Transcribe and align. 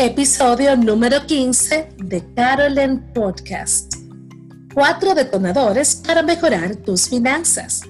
Episodio 0.00 0.76
número 0.76 1.26
15 1.26 1.88
de 1.96 2.22
Carolyn 2.36 3.00
Podcast. 3.12 3.96
Cuatro 4.72 5.12
detonadores 5.12 5.96
para 5.96 6.22
mejorar 6.22 6.76
tus 6.76 7.08
finanzas. 7.08 7.80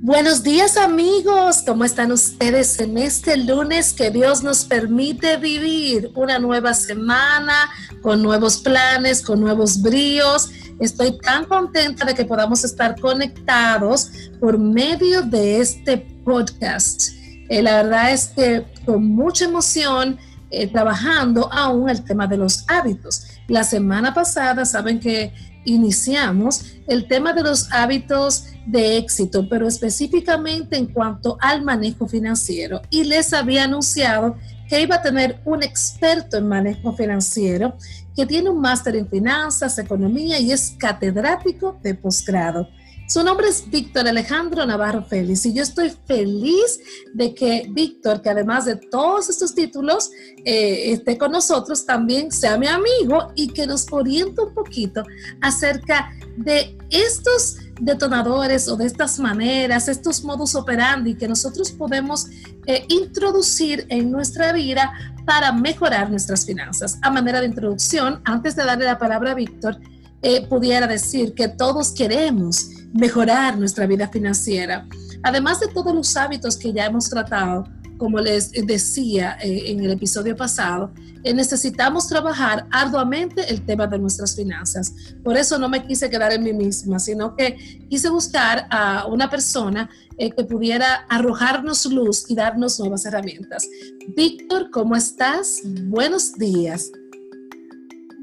Buenos 0.00 0.44
días 0.44 0.76
amigos, 0.76 1.64
¿cómo 1.66 1.84
están 1.84 2.12
ustedes 2.12 2.78
en 2.78 2.98
este 2.98 3.36
lunes 3.36 3.92
que 3.92 4.12
Dios 4.12 4.44
nos 4.44 4.64
permite 4.64 5.38
vivir 5.38 6.12
una 6.14 6.38
nueva 6.38 6.72
semana 6.72 7.68
con 8.00 8.22
nuevos 8.22 8.58
planes, 8.58 9.22
con 9.22 9.40
nuevos 9.40 9.82
bríos? 9.82 10.50
Estoy 10.78 11.18
tan 11.18 11.46
contenta 11.46 12.04
de 12.04 12.14
que 12.14 12.24
podamos 12.24 12.62
estar 12.62 12.94
conectados 13.00 14.12
por 14.38 14.56
medio 14.56 15.22
de 15.22 15.58
este 15.58 15.96
podcast. 16.24 17.10
Eh, 17.48 17.60
la 17.60 17.82
verdad 17.82 18.12
es 18.12 18.28
que 18.28 18.64
con 18.86 19.04
mucha 19.04 19.46
emoción 19.46 20.16
eh, 20.50 20.66
trabajando 20.66 21.52
aún 21.52 21.88
el 21.88 22.02
tema 22.04 22.26
de 22.26 22.36
los 22.36 22.64
hábitos. 22.68 23.26
La 23.48 23.64
semana 23.64 24.12
pasada, 24.14 24.64
saben 24.64 25.00
que 25.00 25.32
iniciamos 25.64 26.64
el 26.86 27.06
tema 27.06 27.32
de 27.32 27.42
los 27.42 27.70
hábitos 27.72 28.46
de 28.66 28.96
éxito, 28.96 29.48
pero 29.48 29.66
específicamente 29.66 30.76
en 30.76 30.86
cuanto 30.86 31.36
al 31.40 31.62
manejo 31.62 32.06
financiero. 32.06 32.80
Y 32.90 33.04
les 33.04 33.32
había 33.32 33.64
anunciado 33.64 34.36
que 34.68 34.80
iba 34.80 34.96
a 34.96 35.02
tener 35.02 35.40
un 35.44 35.62
experto 35.62 36.36
en 36.36 36.48
manejo 36.48 36.92
financiero 36.94 37.76
que 38.14 38.26
tiene 38.26 38.50
un 38.50 38.60
máster 38.60 38.96
en 38.96 39.08
finanzas, 39.08 39.78
economía 39.78 40.38
y 40.38 40.52
es 40.52 40.74
catedrático 40.78 41.78
de 41.82 41.94
posgrado. 41.94 42.68
Su 43.10 43.24
nombre 43.24 43.48
es 43.48 43.68
Víctor 43.68 44.06
Alejandro 44.06 44.64
Navarro 44.64 45.02
Félix 45.02 45.44
y 45.44 45.52
yo 45.52 45.64
estoy 45.64 45.92
feliz 46.06 46.78
de 47.12 47.34
que 47.34 47.66
Víctor, 47.68 48.22
que 48.22 48.30
además 48.30 48.66
de 48.66 48.76
todos 48.76 49.28
estos 49.28 49.52
títulos, 49.52 50.12
eh, 50.44 50.92
esté 50.92 51.18
con 51.18 51.32
nosotros, 51.32 51.84
también 51.84 52.30
sea 52.30 52.56
mi 52.56 52.68
amigo 52.68 53.32
y 53.34 53.48
que 53.48 53.66
nos 53.66 53.92
oriente 53.92 54.42
un 54.42 54.54
poquito 54.54 55.02
acerca 55.40 56.12
de 56.36 56.78
estos 56.88 57.56
detonadores 57.80 58.68
o 58.68 58.76
de 58.76 58.86
estas 58.86 59.18
maneras, 59.18 59.88
estos 59.88 60.22
modus 60.22 60.54
operandi 60.54 61.16
que 61.16 61.26
nosotros 61.26 61.72
podemos 61.72 62.28
eh, 62.66 62.84
introducir 62.90 63.86
en 63.88 64.12
nuestra 64.12 64.52
vida 64.52 64.92
para 65.26 65.50
mejorar 65.50 66.10
nuestras 66.10 66.46
finanzas. 66.46 66.96
A 67.02 67.10
manera 67.10 67.40
de 67.40 67.48
introducción, 67.48 68.20
antes 68.24 68.54
de 68.54 68.62
darle 68.62 68.84
la 68.84 69.00
palabra 69.00 69.32
a 69.32 69.34
Víctor, 69.34 69.80
eh, 70.22 70.46
pudiera 70.46 70.86
decir 70.86 71.34
que 71.34 71.48
todos 71.48 71.92
queremos 71.92 72.68
mejorar 72.92 73.58
nuestra 73.58 73.86
vida 73.86 74.08
financiera. 74.08 74.86
Además 75.22 75.60
de 75.60 75.68
todos 75.68 75.94
los 75.94 76.16
hábitos 76.16 76.56
que 76.56 76.72
ya 76.72 76.86
hemos 76.86 77.08
tratado, 77.10 77.64
como 77.98 78.18
les 78.18 78.52
decía 78.52 79.36
eh, 79.42 79.64
en 79.66 79.80
el 79.84 79.90
episodio 79.90 80.34
pasado, 80.34 80.90
eh, 81.22 81.34
necesitamos 81.34 82.08
trabajar 82.08 82.66
arduamente 82.70 83.42
el 83.50 83.60
tema 83.66 83.86
de 83.86 83.98
nuestras 83.98 84.34
finanzas. 84.34 84.94
Por 85.22 85.36
eso 85.36 85.58
no 85.58 85.68
me 85.68 85.84
quise 85.86 86.08
quedar 86.08 86.32
en 86.32 86.42
mí 86.42 86.54
misma, 86.54 86.98
sino 86.98 87.36
que 87.36 87.56
quise 87.90 88.08
buscar 88.08 88.66
a 88.70 89.06
una 89.06 89.28
persona 89.28 89.90
eh, 90.16 90.30
que 90.30 90.44
pudiera 90.44 91.04
arrojarnos 91.10 91.84
luz 91.86 92.24
y 92.30 92.34
darnos 92.34 92.80
nuevas 92.80 93.04
herramientas. 93.04 93.68
Víctor, 94.16 94.70
¿cómo 94.70 94.96
estás? 94.96 95.60
Buenos 95.84 96.32
días. 96.38 96.90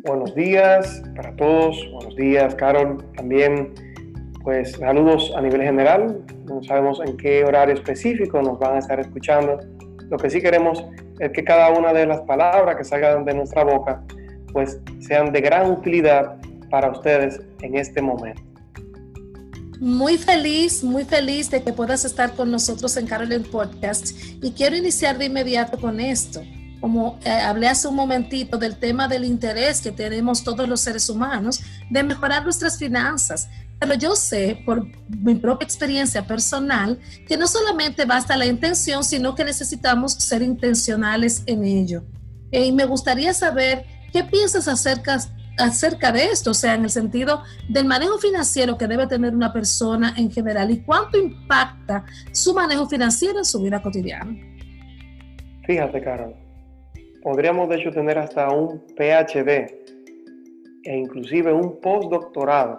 Buenos 0.04 0.34
días 0.34 1.04
para 1.16 1.36
todos. 1.36 1.76
Buenos 1.92 2.16
días, 2.16 2.56
Carol. 2.56 3.06
También 3.16 3.74
pues 4.48 4.72
saludos 4.72 5.34
a 5.36 5.42
nivel 5.42 5.62
general, 5.62 6.22
no 6.46 6.64
sabemos 6.64 7.02
en 7.06 7.18
qué 7.18 7.44
horario 7.44 7.76
específico 7.76 8.42
nos 8.42 8.58
van 8.58 8.78
a 8.78 8.80
estar 8.80 8.98
escuchando. 8.98 9.60
Lo 10.10 10.18
que 10.18 10.30
sí 10.30 10.40
queremos 10.42 10.86
es 11.20 11.34
que 11.34 11.44
cada 11.44 11.70
una 11.78 11.92
de 11.92 12.06
las 12.06 12.22
palabras 12.22 12.78
que 12.78 12.86
salgan 12.86 13.26
de 13.26 13.34
nuestra 13.34 13.66
boca 13.66 14.02
pues 14.54 14.80
sean 15.02 15.34
de 15.34 15.42
gran 15.42 15.70
utilidad 15.70 16.38
para 16.70 16.92
ustedes 16.92 17.42
en 17.62 17.76
este 17.76 18.02
momento. 18.02 18.42
Muy 19.82 20.18
feliz, 20.18 20.82
muy 20.82 21.04
feliz 21.04 21.52
de 21.52 21.62
que 21.62 21.74
puedas 21.74 22.06
estar 22.06 22.32
con 22.32 22.50
nosotros 22.50 22.96
en 22.96 23.06
Carolyn 23.06 23.44
Podcast 23.44 24.16
y 24.42 24.54
quiero 24.54 24.78
iniciar 24.78 25.18
de 25.18 25.26
inmediato 25.26 25.78
con 25.78 26.00
esto. 26.00 26.42
Como 26.80 27.20
eh, 27.26 27.30
hablé 27.32 27.68
hace 27.68 27.90
un 27.90 27.96
momentito 27.96 28.58
del 28.58 28.78
tema 28.78 29.10
del 29.10 29.26
interés 29.26 29.82
que 29.82 29.92
tenemos 29.92 30.46
todos 30.46 30.70
los 30.70 30.80
seres 30.80 31.10
humanos 31.10 31.62
de 31.90 32.02
mejorar 32.02 32.44
nuestras 32.44 32.78
finanzas, 32.78 33.50
pero 33.80 33.94
yo 33.94 34.16
sé 34.16 34.60
por 34.66 34.86
mi 35.10 35.36
propia 35.36 35.66
experiencia 35.66 36.26
personal 36.26 37.00
que 37.28 37.38
no 37.38 37.48
solamente 37.48 38.06
basta 38.06 38.36
la 38.36 38.46
intención, 38.46 39.04
sino 39.04 39.36
que 39.36 39.46
necesitamos 39.46 40.14
ser 40.14 40.42
intencionales 40.42 41.44
en 41.46 41.64
ello. 41.64 42.04
Eh, 42.52 42.66
y 42.66 42.72
me 42.72 42.86
gustaría 42.86 43.34
saber 43.34 43.86
qué 44.12 44.24
piensas 44.24 44.68
acerca, 44.68 45.20
acerca 45.60 46.12
de 46.12 46.26
esto, 46.26 46.52
o 46.52 46.54
sea, 46.54 46.74
en 46.74 46.86
el 46.86 46.90
sentido 46.90 47.44
del 47.70 47.86
manejo 47.86 48.18
financiero 48.18 48.78
que 48.78 48.88
debe 48.88 49.06
tener 49.06 49.36
una 49.36 49.54
persona 49.54 50.14
en 50.18 50.32
general 50.32 50.72
y 50.72 50.82
cuánto 50.82 51.18
impacta 51.18 52.06
su 52.32 52.54
manejo 52.54 52.88
financiero 52.88 53.38
en 53.38 53.46
su 53.46 53.62
vida 53.62 53.82
cotidiana. 53.82 54.36
Fíjate, 55.66 56.02
Carol, 56.02 56.34
podríamos 57.22 57.70
de 57.70 57.76
hecho 57.76 57.92
tener 57.92 58.18
hasta 58.18 58.50
un 58.50 58.82
PhD 58.96 59.68
e 60.84 60.98
inclusive 60.98 61.52
un 61.52 61.80
postdoctorado 61.82 62.78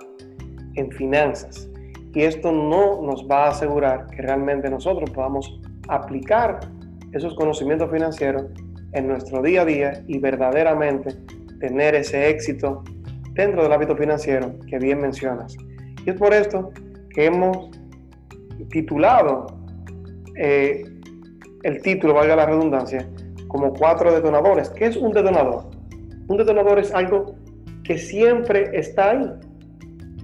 en 0.79 0.91
finanzas. 0.93 1.69
Y 2.15 2.23
esto 2.23 2.53
no 2.53 3.03
nos 3.03 3.29
va 3.29 3.47
a 3.47 3.51
asegurar 3.51 4.07
que 4.07 4.23
realmente 4.23 4.71
nosotros 4.71 5.11
podamos 5.11 5.61
aplicar 5.89 6.61
esos 7.13 7.35
conocimientos 7.35 7.91
financieros 7.91 8.45
en 8.93 9.09
nuestro 9.09 9.43
día 9.43 9.63
a 9.63 9.65
día 9.65 10.05
y 10.07 10.19
verdaderamente 10.19 11.15
tener 11.61 11.95
ese 11.95 12.29
éxito 12.29 12.83
dentro 13.33 13.63
del 13.63 13.73
hábito 13.73 13.97
financiero 13.97 14.55
que 14.69 14.79
bien 14.79 15.01
mencionas. 15.01 15.57
Y 16.05 16.11
es 16.11 16.17
por 16.17 16.33
esto 16.33 16.71
que 17.11 17.27
hemos 17.27 17.71
titulado 18.71 19.47
eh, 20.37 20.85
el 21.63 21.83
título, 21.83 22.15
valga 22.15 22.37
la 22.37 22.47
redundancia, 22.47 23.09
como 23.49 23.73
cuatro 23.73 24.13
detonadores. 24.13 24.71
¿Qué 24.71 24.87
es 24.87 24.97
un 24.97 25.13
detonador? 25.13 25.71
Un 26.29 26.37
detonador 26.37 26.79
es 26.79 26.93
algo 26.93 27.35
que 27.85 27.99
siempre 27.99 28.71
está 28.79 29.11
ahí, 29.11 29.31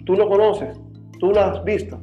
Tú 0.04 0.14
lo 0.14 0.28
conoces, 0.28 0.78
tú 1.18 1.30
lo 1.30 1.40
has 1.40 1.64
visto, 1.64 2.00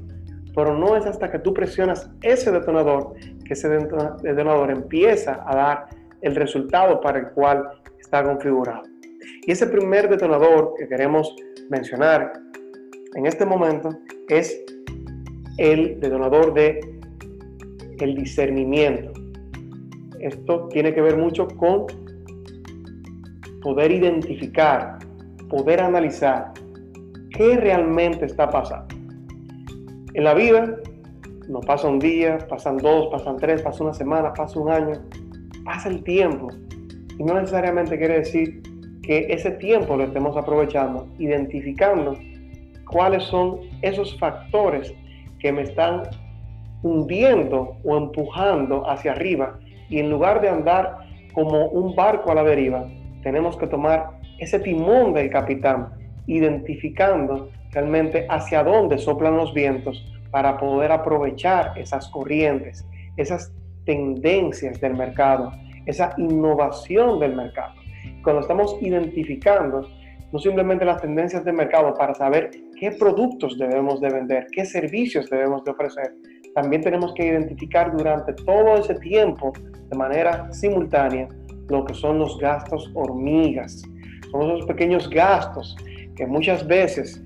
pero 0.55 0.77
no 0.77 0.95
es 0.95 1.05
hasta 1.05 1.31
que 1.31 1.39
tú 1.39 1.53
presionas 1.53 2.09
ese 2.21 2.51
detonador 2.51 3.13
que 3.45 3.53
ese 3.53 3.69
detonador 3.69 4.71
empieza 4.71 5.43
a 5.45 5.55
dar 5.55 5.85
el 6.21 6.35
resultado 6.35 7.01
para 7.01 7.19
el 7.19 7.27
cual 7.31 7.63
está 7.99 8.23
configurado. 8.23 8.83
Y 9.45 9.51
ese 9.51 9.67
primer 9.67 10.09
detonador 10.09 10.73
que 10.77 10.87
queremos 10.87 11.35
mencionar 11.69 12.33
en 13.15 13.25
este 13.25 13.45
momento 13.45 13.89
es 14.29 14.63
el 15.57 15.99
detonador 15.99 16.53
de 16.53 16.79
el 17.99 18.15
discernimiento. 18.15 19.11
Esto 20.19 20.67
tiene 20.69 20.93
que 20.93 21.01
ver 21.01 21.17
mucho 21.17 21.47
con 21.47 21.85
poder 23.61 23.91
identificar, 23.91 24.97
poder 25.49 25.81
analizar 25.81 26.51
qué 27.41 27.57
realmente 27.57 28.25
está 28.25 28.49
pasando. 28.49 28.93
En 30.13 30.23
la 30.23 30.35
vida 30.35 30.75
no 31.49 31.59
pasa 31.61 31.87
un 31.87 31.97
día, 31.97 32.37
pasan 32.47 32.77
dos, 32.77 33.07
pasan 33.07 33.37
tres, 33.37 33.63
pasa 33.63 33.83
una 33.83 33.93
semana, 33.95 34.31
pasa 34.33 34.59
un 34.59 34.69
año, 34.69 34.93
pasa 35.65 35.89
el 35.89 36.03
tiempo. 36.03 36.49
Y 37.17 37.23
no 37.23 37.33
necesariamente 37.33 37.97
quiere 37.97 38.19
decir 38.19 38.61
que 39.01 39.25
ese 39.29 39.51
tiempo 39.51 39.97
lo 39.97 40.03
estemos 40.03 40.37
aprovechando, 40.37 41.07
identificando 41.17 42.15
cuáles 42.91 43.23
son 43.23 43.61
esos 43.81 44.17
factores 44.19 44.93
que 45.39 45.51
me 45.51 45.63
están 45.63 46.03
hundiendo 46.83 47.77
o 47.83 47.97
empujando 47.97 48.87
hacia 48.87 49.13
arriba 49.13 49.57
y 49.89 49.97
en 49.97 50.11
lugar 50.11 50.41
de 50.41 50.49
andar 50.49 50.99
como 51.33 51.69
un 51.69 51.95
barco 51.95 52.31
a 52.31 52.35
la 52.35 52.43
deriva, 52.43 52.87
tenemos 53.23 53.57
que 53.57 53.65
tomar 53.65 54.19
ese 54.37 54.59
timón 54.59 55.13
del 55.13 55.29
capitán, 55.31 56.00
identificando 56.27 57.49
realmente 57.71 58.25
hacia 58.29 58.63
dónde 58.63 58.97
soplan 58.97 59.37
los 59.37 59.53
vientos 59.53 60.05
para 60.29 60.57
poder 60.57 60.91
aprovechar 60.91 61.77
esas 61.77 62.07
corrientes, 62.09 62.85
esas 63.17 63.53
tendencias 63.85 64.79
del 64.79 64.95
mercado, 64.95 65.51
esa 65.85 66.13
innovación 66.17 67.19
del 67.19 67.35
mercado. 67.35 67.73
Cuando 68.23 68.41
estamos 68.41 68.77
identificando 68.81 69.87
no 70.31 70.39
simplemente 70.39 70.85
las 70.85 71.01
tendencias 71.01 71.43
del 71.43 71.55
mercado 71.55 71.93
para 71.93 72.13
saber 72.13 72.51
qué 72.79 72.91
productos 72.91 73.57
debemos 73.57 73.99
de 73.99 74.09
vender, 74.09 74.47
qué 74.51 74.63
servicios 74.63 75.29
debemos 75.29 75.63
de 75.65 75.71
ofrecer, 75.71 76.13
también 76.55 76.81
tenemos 76.81 77.13
que 77.13 77.25
identificar 77.25 77.95
durante 77.95 78.33
todo 78.33 78.75
ese 78.77 78.95
tiempo 78.95 79.51
de 79.89 79.97
manera 79.97 80.51
simultánea 80.53 81.27
lo 81.69 81.85
que 81.85 81.93
son 81.93 82.19
los 82.19 82.37
gastos 82.39 82.89
hormigas. 82.93 83.81
Son 84.31 84.51
esos 84.51 84.65
pequeños 84.65 85.09
gastos 85.09 85.75
que 86.15 86.25
muchas 86.25 86.65
veces 86.67 87.21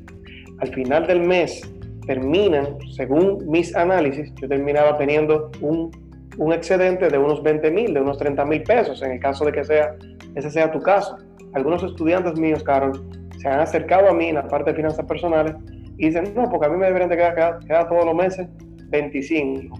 al 0.60 0.74
final 0.74 1.08
del 1.08 1.22
mes 1.22 1.62
terminan, 2.06 2.78
según 2.96 3.48
mis 3.48 3.76
análisis, 3.76 4.34
yo 4.36 4.48
terminaba 4.48 4.98
teniendo 4.98 5.52
un, 5.62 5.92
un 6.38 6.54
excedente 6.54 7.10
de 7.10 7.18
unos 7.18 7.42
20 7.44 7.72
mil, 7.72 7.94
de 7.94 8.02
unos 8.02 8.18
30 8.18 8.46
mil 8.46 8.64
pesos, 8.64 9.02
en 9.02 9.12
el 9.12 9.20
caso 9.20 9.46
de 9.46 9.52
que 9.52 9.64
sea, 9.64 9.96
ese 10.36 10.50
sea 10.50 10.72
tu 10.72 10.80
caso. 10.80 11.18
Algunos 11.54 11.84
estudiantes 11.84 12.40
míos, 12.40 12.64
Carol, 12.64 13.02
se 13.38 13.48
han 13.48 13.60
acercado 13.60 14.10
a 14.10 14.14
mí 14.14 14.28
en 14.28 14.36
la 14.36 14.48
parte 14.48 14.72
de 14.72 14.76
finanzas 14.76 15.06
personales 15.06 15.56
y 15.98 16.08
dicen, 16.08 16.34
no, 16.36 16.50
porque 16.50 16.68
a 16.68 16.70
mí 16.70 16.78
me 16.78 16.86
deberían 16.86 17.10
de 17.10 17.18
quedar, 17.18 17.60
quedar, 17.60 17.88
todos 17.88 18.06
los 18.06 18.16
meses 18.16 18.48
25. 18.90 19.78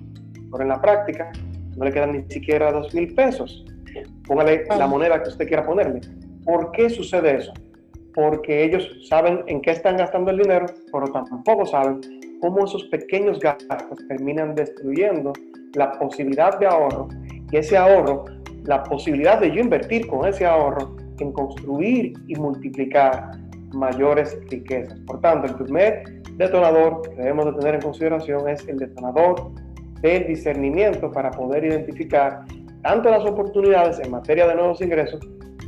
Pero 0.52 0.62
en 0.62 0.70
la 0.70 0.82
práctica 0.82 1.32
no 1.76 1.86
le 1.86 1.92
quedan 1.92 2.14
ni 2.14 2.24
siquiera 2.32 2.72
2 2.72 2.94
mil 2.94 3.14
pesos. 3.14 3.66
Póngale 4.28 4.66
la 4.66 4.88
moneda 4.88 5.22
que 5.22 5.30
usted 5.30 5.48
quiera 5.48 5.66
ponerle. 5.66 6.02
¿Por 6.44 6.72
qué 6.72 6.90
sucede 6.90 7.38
eso? 7.38 7.54
Porque 8.16 8.64
ellos 8.64 8.90
saben 9.08 9.44
en 9.48 9.62
qué 9.62 9.72
están 9.72 9.98
gastando 9.98 10.32
el 10.32 10.38
dinero, 10.38 10.66
pero 10.92 11.08
tampoco 11.08 11.66
saben 11.66 12.00
cómo 12.42 12.66
esos 12.66 12.86
pequeños 12.86 13.40
gastos 13.40 14.00
terminan 14.08 14.56
destruyendo 14.56 15.34
la 15.74 15.92
posibilidad 15.92 16.58
de 16.58 16.66
ahorro 16.66 17.10
y 17.52 17.58
ese 17.58 17.78
ahorro, 17.78 18.26
la 18.64 18.82
posibilidad 18.84 19.40
de 19.40 19.52
yo 19.52 19.60
invertir 19.60 20.08
con 20.08 20.26
ese 20.28 20.46
ahorro 20.46 20.96
en 21.20 21.32
construir 21.34 22.14
y 22.28 22.36
multiplicar 22.36 23.32
mayores 23.74 24.38
riquezas. 24.50 24.98
Por 25.02 25.22
tanto, 25.22 25.48
el 25.48 25.56
primer 25.56 26.04
detonador 26.38 27.02
que 27.02 27.16
debemos 27.16 27.46
de 27.46 27.54
tener 27.54 27.76
en 27.76 27.82
consideración 27.82 28.48
es 28.50 28.68
el 28.68 28.78
detonador 28.78 29.52
del 30.02 30.28
discernimiento 30.28 31.12
para 31.12 31.32
poder 31.32 31.66
identificar 31.66 32.46
tanto 32.82 33.10
las 33.10 33.26
oportunidades 33.26 34.00
en 34.00 34.12
materia 34.12 34.48
de 34.48 34.56
nuevos 34.56 34.82
ingresos 34.82 35.20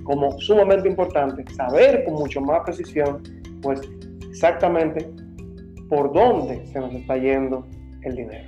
como 0.07 0.39
sumamente 0.39 0.87
importante 0.87 1.43
saber 1.53 2.05
con 2.05 2.13
mucho 2.15 2.39
más 2.39 2.61
precisión 2.63 3.21
pues 3.61 3.81
exactamente 4.29 5.07
por 5.89 6.13
dónde 6.13 6.65
se 6.67 6.79
nos 6.79 6.93
está 6.93 7.17
yendo 7.17 7.67
el 8.03 8.15
dinero. 8.15 8.47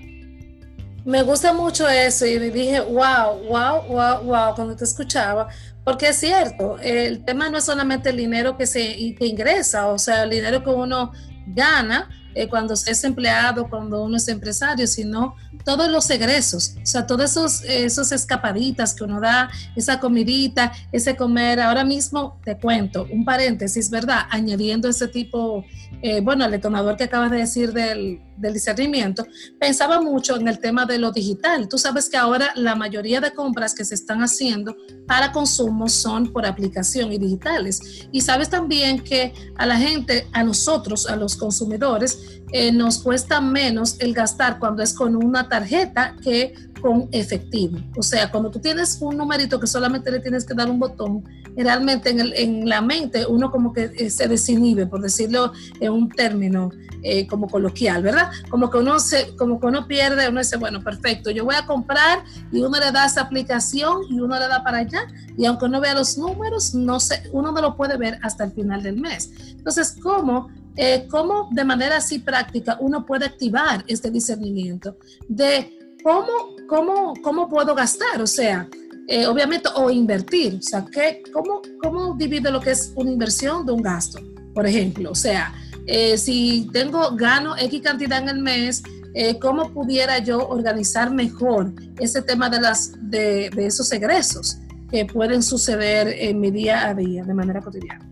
Me 1.05 1.21
gusta 1.23 1.53
mucho 1.53 1.87
eso 1.87 2.25
y 2.25 2.37
dije, 2.39 2.79
wow, 2.81 3.39
wow, 3.49 3.81
wow, 3.87 4.23
wow, 4.23 4.55
cuando 4.55 4.75
te 4.75 4.83
escuchaba, 4.83 5.47
porque 5.83 6.09
es 6.09 6.17
cierto, 6.17 6.77
el 6.81 7.25
tema 7.25 7.49
no 7.49 7.57
es 7.57 7.65
solamente 7.65 8.09
el 8.09 8.17
dinero 8.17 8.57
que 8.57 8.65
se 8.67 9.15
que 9.15 9.25
ingresa, 9.25 9.87
o 9.87 9.97
sea, 9.97 10.23
el 10.23 10.29
dinero 10.29 10.63
que 10.63 10.69
uno 10.69 11.11
gana 11.47 12.09
eh, 12.35 12.47
cuando 12.47 12.75
se 12.75 12.91
es 12.91 13.03
empleado, 13.03 13.69
cuando 13.69 14.03
uno 14.03 14.17
es 14.17 14.27
empresario, 14.27 14.87
sino 14.87 15.35
todos 15.65 15.89
los 15.89 16.09
egresos, 16.09 16.75
o 16.81 16.85
sea, 16.85 17.05
todos 17.05 17.31
esos, 17.31 17.63
esos 17.63 18.11
escapaditas 18.11 18.93
que 18.93 19.03
uno 19.03 19.19
da, 19.19 19.49
esa 19.75 19.99
comidita, 19.99 20.71
ese 20.91 21.15
comer. 21.15 21.59
Ahora 21.59 21.83
mismo 21.83 22.39
te 22.43 22.57
cuento, 22.57 23.07
un 23.11 23.25
paréntesis, 23.25 23.89
¿verdad? 23.89 24.25
Añadiendo 24.29 24.87
ese 24.87 25.07
tipo, 25.07 25.65
eh, 26.01 26.21
bueno, 26.21 26.45
el 26.45 26.51
detonador 26.51 26.97
que 26.97 27.05
acabas 27.05 27.31
de 27.31 27.37
decir 27.37 27.73
del, 27.73 28.21
del 28.39 28.53
discernimiento, 28.53 29.25
pensaba 29.59 30.01
mucho 30.01 30.37
en 30.37 30.47
el 30.47 30.59
tema 30.59 30.85
de 30.85 30.97
lo 30.97 31.11
digital. 31.11 31.67
Tú 31.67 31.77
sabes 31.77 32.09
que 32.09 32.17
ahora 32.17 32.51
la 32.55 32.75
mayoría 32.75 33.21
de 33.21 33.33
compras 33.33 33.73
que 33.73 33.85
se 33.85 33.95
están 33.95 34.21
haciendo 34.21 34.75
para 35.05 35.31
consumo 35.31 35.89
son 35.89 36.31
por 36.31 36.45
aplicación 36.45 37.11
y 37.11 37.17
digitales. 37.17 38.07
Y 38.11 38.21
sabes 38.21 38.49
también 38.49 39.03
que 39.03 39.33
a 39.55 39.65
la 39.65 39.77
gente, 39.77 40.27
a 40.33 40.43
nosotros, 40.43 41.07
a 41.07 41.15
los 41.15 41.35
consumidores, 41.35 42.38
eh, 42.51 42.71
nos 42.71 42.99
cuesta 42.99 43.41
menos 43.41 43.99
el 43.99 44.13
gastar 44.13 44.59
cuando 44.59 44.83
es 44.83 44.93
con 44.93 45.15
una 45.15 45.47
tarjeta 45.47 46.15
que 46.23 46.53
con 46.81 47.09
efectivo. 47.11 47.77
O 47.97 48.03
sea, 48.03 48.31
cuando 48.31 48.49
tú 48.49 48.59
tienes 48.59 48.97
un 49.01 49.17
numerito 49.17 49.59
que 49.59 49.67
solamente 49.67 50.11
le 50.11 50.19
tienes 50.19 50.45
que 50.45 50.53
dar 50.53 50.69
un 50.69 50.79
botón, 50.79 51.23
realmente 51.55 52.09
en, 52.09 52.19
en 52.33 52.69
la 52.69 52.81
mente 52.81 53.25
uno 53.25 53.51
como 53.51 53.73
que 53.73 53.91
eh, 53.97 54.09
se 54.09 54.27
desinhibe, 54.27 54.87
por 54.87 55.01
decirlo 55.01 55.51
en 55.79 55.91
un 55.91 56.09
término 56.09 56.71
eh, 57.01 57.27
como 57.27 57.47
coloquial, 57.47 58.03
¿verdad? 58.03 58.29
Como 58.49 58.69
que 58.69 58.77
uno 58.77 58.99
se, 58.99 59.35
como 59.37 59.59
que 59.59 59.67
uno 59.67 59.87
pierde, 59.87 60.27
uno 60.27 60.39
dice, 60.39 60.57
bueno, 60.57 60.83
perfecto, 60.83 61.31
yo 61.31 61.45
voy 61.45 61.55
a 61.55 61.65
comprar 61.65 62.23
y 62.51 62.59
uno 62.59 62.77
le 62.77 62.91
da 62.91 63.05
esa 63.05 63.21
aplicación 63.21 64.01
y 64.09 64.19
uno 64.19 64.37
le 64.37 64.47
da 64.47 64.63
para 64.63 64.79
allá 64.79 65.07
y 65.37 65.45
aunque 65.45 65.69
no 65.69 65.79
vea 65.79 65.93
los 65.93 66.17
números, 66.17 66.73
no 66.73 66.99
sé, 66.99 67.23
uno 67.31 67.53
no 67.53 67.61
lo 67.61 67.77
puede 67.77 67.95
ver 67.95 68.19
hasta 68.21 68.43
el 68.43 68.51
final 68.51 68.83
del 68.83 68.97
mes. 68.97 69.31
Entonces, 69.51 69.95
¿cómo? 70.01 70.49
Eh, 70.75 71.07
¿Cómo 71.09 71.49
de 71.51 71.65
manera 71.65 71.97
así 71.97 72.19
práctica 72.19 72.77
uno 72.79 73.05
puede 73.05 73.25
activar 73.25 73.83
este 73.87 74.11
discernimiento 74.11 74.97
de 75.27 75.77
cómo, 76.03 76.55
cómo, 76.67 77.13
cómo 77.21 77.49
puedo 77.49 77.75
gastar? 77.75 78.21
O 78.21 78.27
sea, 78.27 78.67
eh, 79.11 79.25
obviamente, 79.25 79.67
o 79.75 79.89
invertir. 79.89 80.59
O 80.59 80.61
sea, 80.61 80.85
¿qué, 80.85 81.23
cómo, 81.33 81.63
¿cómo 81.81 82.13
divide 82.13 82.51
lo 82.51 82.61
que 82.61 82.69
es 82.71 82.93
una 82.95 83.09
inversión 83.09 83.65
de 83.65 83.71
un 83.71 83.81
gasto? 83.81 84.19
Por 84.53 84.67
ejemplo, 84.67 85.09
o 85.11 85.15
sea, 85.15 85.51
eh, 85.87 86.15
si 86.15 86.69
tengo, 86.71 87.15
gano 87.15 87.57
X 87.57 87.81
cantidad 87.81 88.21
en 88.21 88.29
el 88.29 88.39
mes, 88.39 88.83
eh, 89.15 89.39
¿cómo 89.39 89.73
pudiera 89.73 90.19
yo 90.19 90.47
organizar 90.47 91.11
mejor 91.11 91.73
ese 91.99 92.21
tema 92.21 92.51
de, 92.51 92.61
las, 92.61 92.91
de, 93.01 93.49
de 93.49 93.65
esos 93.65 93.91
egresos 93.91 94.59
que 94.91 95.05
pueden 95.05 95.41
suceder 95.41 96.09
en 96.09 96.39
mi 96.39 96.51
día 96.51 96.87
a 96.87 96.93
día 96.93 97.23
de 97.23 97.33
manera 97.33 97.61
cotidiana? 97.61 98.07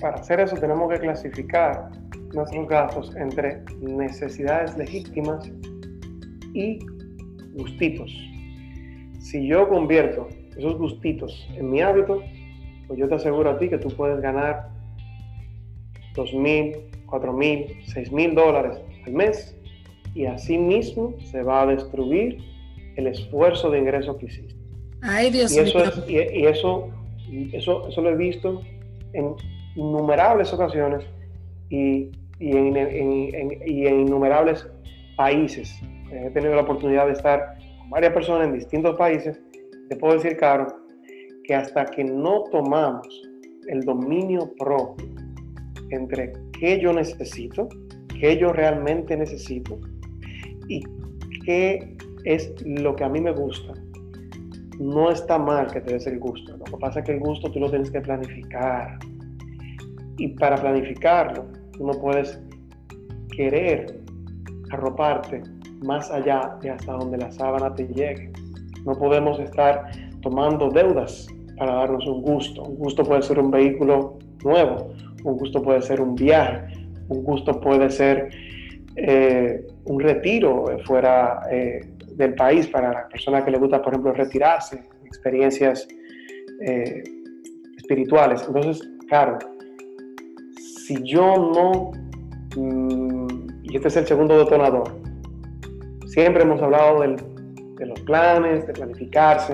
Para 0.00 0.16
hacer 0.16 0.40
eso 0.40 0.56
tenemos 0.56 0.90
que 0.90 0.98
clasificar 0.98 1.90
nuestros 2.32 2.68
gastos 2.68 3.14
entre 3.16 3.62
necesidades 3.80 4.76
legítimas 4.76 5.50
y 6.54 6.78
gustitos. 7.52 8.10
Si 9.20 9.46
yo 9.46 9.68
convierto 9.68 10.28
esos 10.56 10.78
gustitos 10.78 11.48
en 11.54 11.70
mi 11.70 11.80
hábito, 11.82 12.22
pues 12.86 12.98
yo 12.98 13.08
te 13.08 13.16
aseguro 13.16 13.50
a 13.50 13.58
ti 13.58 13.68
que 13.68 13.78
tú 13.78 13.88
puedes 13.88 14.20
ganar 14.20 14.68
dos 16.14 16.32
mil, 16.32 16.76
cuatro 17.06 17.32
mil, 17.32 17.66
seis 17.86 18.10
mil 18.10 18.34
dólares 18.34 18.78
al 19.06 19.12
mes 19.12 19.56
y 20.14 20.24
así 20.24 20.56
mismo 20.56 21.14
se 21.30 21.42
va 21.42 21.62
a 21.62 21.66
destruir 21.66 22.38
el 22.96 23.06
esfuerzo 23.06 23.70
de 23.70 23.78
ingreso 23.78 24.16
que 24.16 24.26
hiciste. 24.26 24.54
Ay, 25.02 25.30
Dios 25.30 25.52
y 25.54 25.58
eso, 25.60 25.78
y, 26.08 26.16
eso, 26.46 26.88
eso, 27.52 27.88
eso 27.88 28.00
lo 28.02 28.10
he 28.10 28.16
visto 28.16 28.62
en 29.12 29.34
innumerables 29.76 30.52
ocasiones 30.52 31.04
y, 31.68 32.10
y, 32.38 32.56
en, 32.56 33.62
y 33.66 33.86
en 33.86 34.00
innumerables 34.00 34.68
países. 35.16 35.74
He 36.12 36.30
tenido 36.30 36.54
la 36.54 36.62
oportunidad 36.62 37.06
de 37.06 37.12
estar 37.12 37.58
con 37.78 37.90
varias 37.90 38.12
personas 38.12 38.48
en 38.48 38.54
distintos 38.54 38.96
países. 38.96 39.40
Te 39.88 39.96
puedo 39.96 40.14
decir, 40.14 40.36
Caro, 40.36 40.66
que 41.44 41.54
hasta 41.54 41.84
que 41.86 42.04
no 42.04 42.44
tomamos 42.50 43.06
el 43.68 43.80
dominio 43.82 44.52
propio 44.58 45.06
entre 45.90 46.32
qué 46.58 46.80
yo 46.80 46.92
necesito, 46.92 47.68
qué 48.20 48.36
yo 48.38 48.52
realmente 48.52 49.16
necesito 49.16 49.78
y 50.68 50.82
qué 51.44 51.96
es 52.24 52.52
lo 52.64 52.94
que 52.96 53.04
a 53.04 53.08
mí 53.08 53.20
me 53.20 53.32
gusta. 53.32 53.74
No 54.78 55.10
está 55.10 55.38
mal 55.38 55.66
que 55.70 55.80
te 55.80 55.92
des 55.92 56.06
el 56.06 56.18
gusto. 56.18 56.56
Lo 56.56 56.64
que 56.64 56.76
pasa 56.78 57.00
es 57.00 57.06
que 57.06 57.12
el 57.12 57.20
gusto 57.20 57.50
tú 57.50 57.60
lo 57.60 57.68
tienes 57.68 57.90
que 57.90 58.00
planificar. 58.00 58.98
Y 60.18 60.28
para 60.28 60.56
planificarlo, 60.56 61.46
tú 61.72 61.86
no 61.86 61.92
puedes 61.92 62.40
querer 63.34 64.00
arroparte 64.70 65.42
más 65.82 66.10
allá 66.10 66.56
de 66.60 66.70
hasta 66.70 66.92
donde 66.92 67.18
la 67.18 67.30
sábana 67.32 67.74
te 67.74 67.86
llegue. 67.88 68.32
No 68.84 68.92
podemos 68.94 69.38
estar 69.40 69.90
tomando 70.22 70.68
deudas 70.70 71.26
para 71.56 71.74
darnos 71.74 72.06
un 72.06 72.22
gusto. 72.22 72.62
Un 72.62 72.76
gusto 72.76 73.04
puede 73.04 73.22
ser 73.22 73.38
un 73.38 73.50
vehículo 73.50 74.18
nuevo, 74.44 74.92
un 75.24 75.36
gusto 75.36 75.62
puede 75.62 75.82
ser 75.82 76.00
un 76.00 76.14
viaje, 76.14 76.74
un 77.08 77.22
gusto 77.22 77.60
puede 77.60 77.90
ser 77.90 78.30
eh, 78.96 79.66
un 79.84 80.00
retiro 80.00 80.64
fuera 80.84 81.40
eh, 81.50 81.80
del 82.16 82.34
país 82.34 82.66
para 82.66 82.92
la 82.92 83.08
persona 83.08 83.44
que 83.44 83.50
le 83.50 83.58
gusta, 83.58 83.82
por 83.82 83.92
ejemplo, 83.92 84.12
retirarse, 84.12 84.82
experiencias 85.04 85.86
eh, 86.66 87.02
espirituales. 87.76 88.44
Entonces, 88.46 88.88
claro, 89.08 89.38
si 90.90 91.00
yo 91.04 91.52
no, 91.54 91.92
mm, 92.56 93.28
y 93.62 93.76
este 93.76 93.86
es 93.86 93.96
el 93.96 94.06
segundo 94.06 94.36
detonador, 94.36 94.98
Siempre 96.06 96.42
hemos 96.42 96.60
hablado 96.60 97.02
de 97.02 97.86
los 97.86 98.00
planes, 98.00 98.66
de 98.66 98.72
planificarse. 98.72 99.52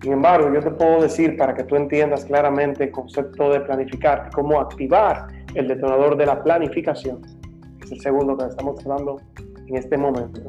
Sin 0.00 0.12
embargo, 0.12 0.54
yo 0.54 0.60
te 0.60 0.70
puedo 0.70 1.02
decir 1.02 1.36
para 1.36 1.52
que 1.54 1.64
tú 1.64 1.74
entiendas 1.74 2.24
claramente 2.24 2.84
el 2.84 2.92
concepto 2.92 3.50
de 3.50 3.58
planificar, 3.62 4.30
cómo 4.32 4.60
activar 4.60 5.26
el 5.56 5.66
detonador 5.66 6.16
de 6.16 6.26
la 6.26 6.40
planificación, 6.40 7.20
que 7.80 7.86
es 7.86 7.90
el 7.90 8.00
segundo 8.00 8.36
que 8.36 8.44
estamos 8.44 8.78
hablando 8.86 9.20
en 9.66 9.76
este 9.76 9.98
momento. 9.98 10.40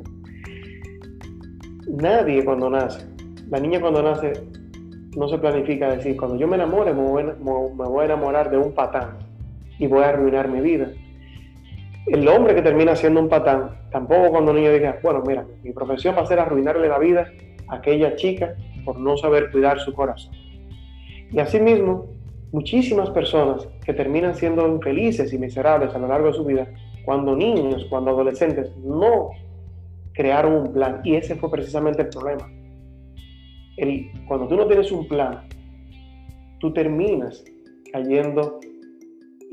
Nadie 1.88 2.46
cuando 2.46 2.70
nace, 2.70 3.08
la 3.50 3.60
niña 3.60 3.82
cuando 3.82 4.04
nace 4.04 4.34
no 5.18 5.28
se 5.28 5.40
planifica 5.40 5.96
decir, 5.96 6.16
cuando 6.16 6.38
yo 6.38 6.48
me 6.48 6.58
enamore 6.58 6.94
me 6.94 7.02
voy, 7.02 8.02
a 8.02 8.06
enamorar 8.06 8.52
de 8.52 8.60
un 8.60 8.72
patán 8.76 9.23
y 9.80 9.88
voy 9.88 10.04
a 10.04 10.10
arruinar 10.10 10.48
mi 10.50 10.62
vida. 10.62 10.92
El 12.08 12.28
hombre 12.28 12.56
que 12.56 12.62
termina 12.62 12.96
siendo 12.96 13.20
un 13.20 13.30
patán, 13.30 13.72
tampoco 13.92 14.32
cuando 14.32 14.54
niño 14.54 14.72
diga, 14.72 15.00
bueno, 15.02 15.24
mira, 15.26 15.46
mi 15.64 15.72
profesión 15.72 16.16
va 16.18 16.22
a 16.22 16.26
ser 16.26 16.40
arruinarle 16.40 16.88
la 16.88 17.00
vida 17.00 17.32
a 17.68 17.76
aquella 17.76 18.16
chica 18.16 18.56
por 18.84 19.00
no 19.00 19.16
saber 19.18 19.52
cuidar 19.52 19.80
su 19.80 19.94
corazón. 19.94 20.34
Y 21.32 21.40
asimismo, 21.40 22.08
muchísimas 22.52 23.10
personas 23.10 23.68
que 23.86 23.94
terminan 23.94 24.36
siendo 24.36 24.68
infelices 24.68 25.34
y 25.34 25.38
miserables 25.38 25.96
a 25.96 26.00
lo 26.00 26.08
largo 26.08 26.28
de 26.28 26.34
su 26.34 26.46
vida, 26.46 26.68
cuando 27.06 27.36
niños, 27.36 27.86
cuando 27.90 28.12
adolescentes, 28.12 28.76
no 28.78 29.30
crearon 30.14 30.54
un 30.54 30.74
plan. 30.74 31.02
Y 31.04 31.16
ese 31.16 31.36
fue 31.36 31.50
precisamente 31.50 32.04
el 32.04 32.10
problema 32.10 32.48
cuando 34.28 34.48
tú 34.48 34.56
no 34.56 34.68
tienes 34.68 34.92
un 34.92 35.08
plan, 35.08 35.48
tú 36.60 36.72
terminas 36.74 37.44
cayendo 37.92 38.60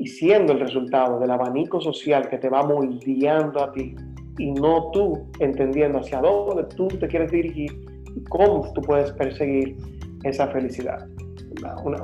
y 0.01 0.07
siendo 0.07 0.53
el 0.53 0.59
resultado 0.59 1.19
del 1.19 1.29
abanico 1.29 1.79
social 1.79 2.27
que 2.27 2.39
te 2.39 2.49
va 2.49 2.63
moldeando 2.63 3.63
a 3.63 3.71
ti 3.71 3.95
y 4.39 4.51
no 4.51 4.89
tú 4.91 5.27
entendiendo 5.39 5.99
hacia 5.99 6.19
dónde 6.19 6.63
tú 6.75 6.87
te 6.87 7.07
quieres 7.07 7.31
dirigir 7.31 7.71
y 8.15 8.23
cómo 8.23 8.71
tú 8.73 8.81
puedes 8.81 9.11
perseguir 9.11 9.77
esa 10.23 10.47
felicidad. 10.47 11.07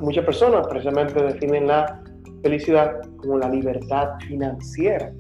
muchas 0.02 0.26
personas 0.26 0.68
precisamente 0.68 1.24
definen 1.24 1.66
la 1.66 2.04
felicidad 2.44 3.02
como 3.18 3.40
la 3.40 3.50
libertad 3.50 4.10
financiera. 4.28 5.12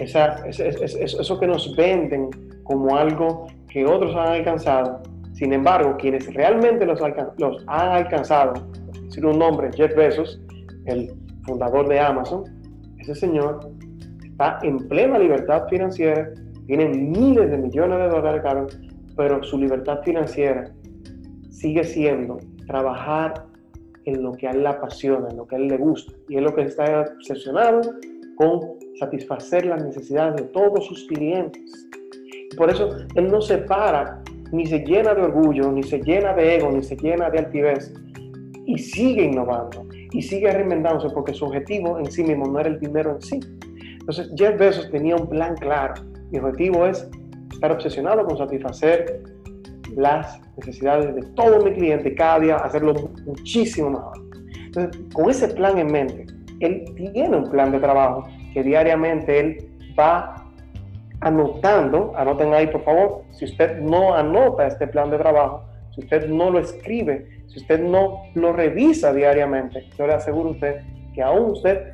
eso 0.00 1.40
que 1.40 1.46
nos 1.46 1.76
venden 1.76 2.30
como 2.64 2.96
algo 2.96 3.46
que 3.68 3.86
otros 3.86 4.16
han 4.16 4.32
alcanzado 4.38 5.02
sin 5.34 5.52
embargo, 5.52 5.96
quienes 5.98 6.34
realmente 6.34 6.84
los, 6.84 6.98
los 7.38 7.64
han 7.68 7.88
alcanzado, 7.90 8.54
decir 9.04 9.24
un 9.24 9.38
nombre, 9.38 9.70
Jeff 9.72 9.94
Bezos, 9.94 10.40
el 10.86 11.12
fundador 11.48 11.88
de 11.88 11.98
Amazon, 11.98 12.44
ese 12.98 13.14
señor 13.14 13.70
está 14.22 14.58
en 14.62 14.78
plena 14.88 15.18
libertad 15.18 15.66
financiera, 15.68 16.30
tiene 16.66 16.88
miles 16.88 17.50
de 17.50 17.58
millones 17.58 17.98
de 17.98 18.08
dólares, 18.08 18.78
pero 19.16 19.42
su 19.42 19.58
libertad 19.58 20.00
financiera 20.04 20.70
sigue 21.50 21.82
siendo 21.82 22.38
trabajar 22.66 23.46
en 24.04 24.22
lo 24.22 24.32
que 24.32 24.46
a 24.46 24.52
él 24.52 24.62
le 24.62 24.68
apasiona, 24.68 25.28
en 25.30 25.38
lo 25.38 25.46
que 25.46 25.56
a 25.56 25.58
él 25.58 25.68
le 25.68 25.76
gusta. 25.76 26.12
Y 26.28 26.36
es 26.36 26.42
lo 26.42 26.54
que 26.54 26.62
está 26.62 27.00
obsesionado 27.16 27.80
con 28.36 28.60
satisfacer 28.98 29.66
las 29.66 29.84
necesidades 29.84 30.36
de 30.36 30.42
todos 30.44 30.86
sus 30.86 31.06
clientes. 31.08 31.88
Por 32.56 32.70
eso 32.70 32.90
él 33.14 33.30
no 33.30 33.40
se 33.40 33.58
para 33.58 34.22
ni 34.52 34.66
se 34.66 34.78
llena 34.80 35.14
de 35.14 35.22
orgullo, 35.22 35.72
ni 35.72 35.82
se 35.82 35.98
llena 36.00 36.32
de 36.34 36.56
ego, 36.56 36.70
ni 36.70 36.82
se 36.82 36.96
llena 36.96 37.28
de 37.30 37.38
altivez 37.38 37.92
y 38.66 38.78
sigue 38.78 39.24
innovando 39.24 39.87
y 40.12 40.22
sigue 40.22 40.50
reinventándose 40.50 41.10
porque 41.10 41.34
su 41.34 41.44
objetivo 41.44 41.98
en 41.98 42.10
sí 42.10 42.22
mismo 42.22 42.46
no 42.46 42.60
era 42.60 42.68
el 42.68 42.80
dinero 42.80 43.16
en 43.16 43.22
sí. 43.22 43.40
Entonces 44.00 44.30
Jeff 44.36 44.58
Bezos 44.58 44.90
tenía 44.90 45.16
un 45.16 45.28
plan 45.28 45.54
claro. 45.56 45.94
Mi 46.30 46.38
objetivo 46.38 46.86
es 46.86 47.08
estar 47.52 47.72
obsesionado 47.72 48.24
con 48.24 48.38
satisfacer 48.38 49.22
las 49.96 50.40
necesidades 50.56 51.14
de 51.14 51.22
todo 51.34 51.64
mi 51.64 51.72
cliente 51.72 52.14
cada 52.14 52.40
día, 52.40 52.56
hacerlo 52.56 52.94
muchísimo 53.26 53.90
mejor. 53.90 54.18
Entonces, 54.66 55.02
con 55.12 55.30
ese 55.30 55.48
plan 55.48 55.78
en 55.78 55.90
mente, 55.90 56.26
él 56.60 56.84
tiene 56.96 57.36
un 57.36 57.50
plan 57.50 57.72
de 57.72 57.78
trabajo 57.78 58.28
que 58.52 58.62
diariamente 58.62 59.40
él 59.40 59.70
va 59.98 60.46
anotando, 61.20 62.12
anoten 62.16 62.54
ahí 62.54 62.68
por 62.68 62.84
favor, 62.84 63.22
si 63.32 63.44
usted 63.44 63.78
no 63.80 64.14
anota 64.14 64.66
este 64.66 64.86
plan 64.86 65.10
de 65.10 65.18
trabajo, 65.18 65.64
si 65.94 66.02
usted 66.02 66.28
no 66.28 66.50
lo 66.50 66.60
escribe, 66.60 67.26
si 67.48 67.60
usted 67.60 67.80
no 67.80 68.22
lo 68.34 68.52
revisa 68.52 69.12
diariamente, 69.12 69.88
yo 69.98 70.06
le 70.06 70.14
aseguro 70.14 70.50
a 70.50 70.52
usted 70.52 70.80
que 71.14 71.22
aún 71.22 71.52
usted 71.52 71.92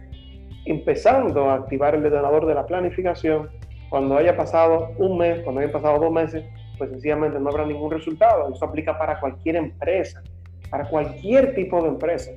empezando 0.66 1.50
a 1.50 1.54
activar 1.54 1.94
el 1.94 2.02
detonador 2.02 2.46
de 2.46 2.54
la 2.54 2.66
planificación, 2.66 3.50
cuando 3.90 4.16
haya 4.16 4.37
pasado 4.37 4.90
un 4.99 5.18
mes, 5.18 5.40
cuando 5.44 5.61
haya 5.61 5.73
pasado 5.73 5.99
dos 5.99 6.12
meses, 6.12 6.44
pues 6.78 6.90
sencillamente 6.90 7.38
no 7.38 7.50
habrá 7.50 7.66
ningún 7.66 7.90
resultado. 7.90 8.52
Eso 8.52 8.64
aplica 8.64 8.99
para 8.99 9.20
cualquier 9.20 9.56
empresa, 9.56 10.23
para 10.70 10.88
cualquier 10.88 11.54
tipo 11.54 11.82
de 11.82 11.88
empresa. 11.88 12.32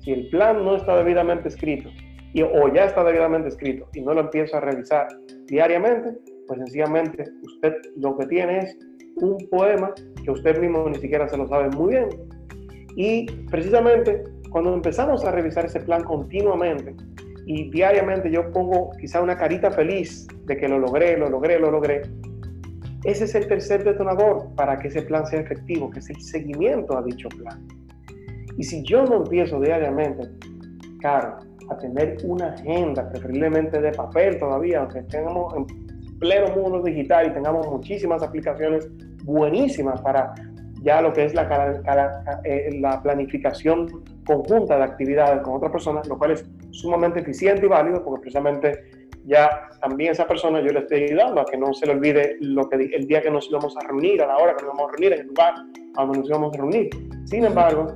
Si 0.00 0.12
el 0.12 0.28
plan 0.28 0.64
no 0.64 0.76
está 0.76 0.96
debidamente 0.96 1.48
escrito, 1.48 1.88
y, 2.32 2.42
o 2.42 2.72
ya 2.72 2.84
está 2.84 3.02
debidamente 3.02 3.48
escrito 3.48 3.88
y 3.92 4.02
no 4.02 4.14
lo 4.14 4.20
empieza 4.20 4.58
a 4.58 4.60
revisar 4.60 5.08
diariamente, 5.46 6.16
pues 6.46 6.58
sencillamente 6.60 7.24
usted 7.42 7.74
lo 7.96 8.16
que 8.16 8.26
tiene 8.26 8.58
es 8.58 8.76
un 9.16 9.36
poema 9.50 9.92
que 10.22 10.30
usted 10.30 10.60
mismo 10.60 10.88
ni 10.88 10.96
siquiera 10.96 11.28
se 11.28 11.36
lo 11.36 11.48
sabe 11.48 11.70
muy 11.70 11.94
bien. 11.94 12.08
Y 12.96 13.26
precisamente 13.50 14.24
cuando 14.50 14.74
empezamos 14.74 15.24
a 15.24 15.30
revisar 15.30 15.66
ese 15.66 15.80
plan 15.80 16.02
continuamente 16.04 16.94
y 17.46 17.70
diariamente 17.70 18.30
yo 18.30 18.50
pongo 18.52 18.90
quizá 19.00 19.22
una 19.22 19.36
carita 19.36 19.70
feliz 19.70 20.26
de 20.46 20.56
que 20.56 20.68
lo 20.68 20.78
logré, 20.78 21.16
lo 21.16 21.28
logré, 21.28 21.58
lo 21.58 21.70
logré, 21.70 22.02
ese 23.04 23.24
es 23.24 23.34
el 23.34 23.48
tercer 23.48 23.82
detonador 23.82 24.54
para 24.56 24.78
que 24.78 24.88
ese 24.88 25.02
plan 25.02 25.26
sea 25.26 25.40
efectivo, 25.40 25.90
que 25.90 26.00
es 26.00 26.10
el 26.10 26.20
seguimiento 26.20 26.98
a 26.98 27.02
dicho 27.02 27.28
plan. 27.30 27.66
Y 28.58 28.64
si 28.64 28.82
yo 28.82 29.04
no 29.06 29.18
empiezo 29.18 29.58
diariamente, 29.58 30.28
claro, 31.00 31.38
a 31.70 31.78
tener 31.78 32.18
una 32.24 32.48
agenda, 32.48 33.08
preferiblemente 33.10 33.80
de 33.80 33.92
papel 33.92 34.38
todavía, 34.38 34.80
aunque 34.80 35.02
tengamos 35.04 35.54
en 35.56 35.66
pleno 36.18 36.54
mundo 36.54 36.82
digital 36.82 37.28
y 37.28 37.30
tengamos 37.32 37.66
muchísimas 37.70 38.22
aplicaciones 38.22 38.86
buenísimas 39.24 40.00
para 40.02 40.34
ya 40.82 41.02
lo 41.02 41.12
que 41.12 41.24
es 41.24 41.34
la, 41.34 42.40
eh, 42.44 42.78
la 42.80 43.02
planificación 43.02 44.02
conjunta 44.26 44.76
de 44.76 44.84
actividades 44.84 45.42
con 45.42 45.54
otras 45.54 45.72
personas, 45.72 46.08
lo 46.08 46.18
cual 46.18 46.32
es 46.32 46.46
sumamente 46.70 47.20
eficiente 47.20 47.66
y 47.66 47.68
válido 47.68 48.02
porque 48.04 48.22
precisamente 48.22 49.00
ya 49.26 49.68
también 49.80 50.12
esa 50.12 50.26
persona 50.26 50.60
yo 50.60 50.72
le 50.72 50.80
estoy 50.80 51.04
ayudando 51.04 51.42
a 51.42 51.44
que 51.44 51.56
no 51.56 51.72
se 51.74 51.86
le 51.86 51.92
olvide 51.92 52.36
lo 52.40 52.68
que 52.68 52.76
el 52.76 53.06
día 53.06 53.20
que 53.20 53.30
nos 53.30 53.48
íbamos 53.48 53.76
a 53.76 53.86
reunir, 53.86 54.22
a 54.22 54.26
la 54.26 54.36
hora 54.38 54.56
que 54.56 54.64
nos 54.64 54.74
vamos 54.74 54.88
a 54.88 54.96
reunir, 54.96 55.12
en 55.12 55.20
el 55.20 55.26
lugar 55.26 55.54
a 55.96 56.02
donde 56.02 56.18
nos 56.18 56.28
íbamos 56.28 56.54
a 56.54 56.56
reunir. 56.56 56.90
Sin 57.26 57.44
embargo, 57.44 57.86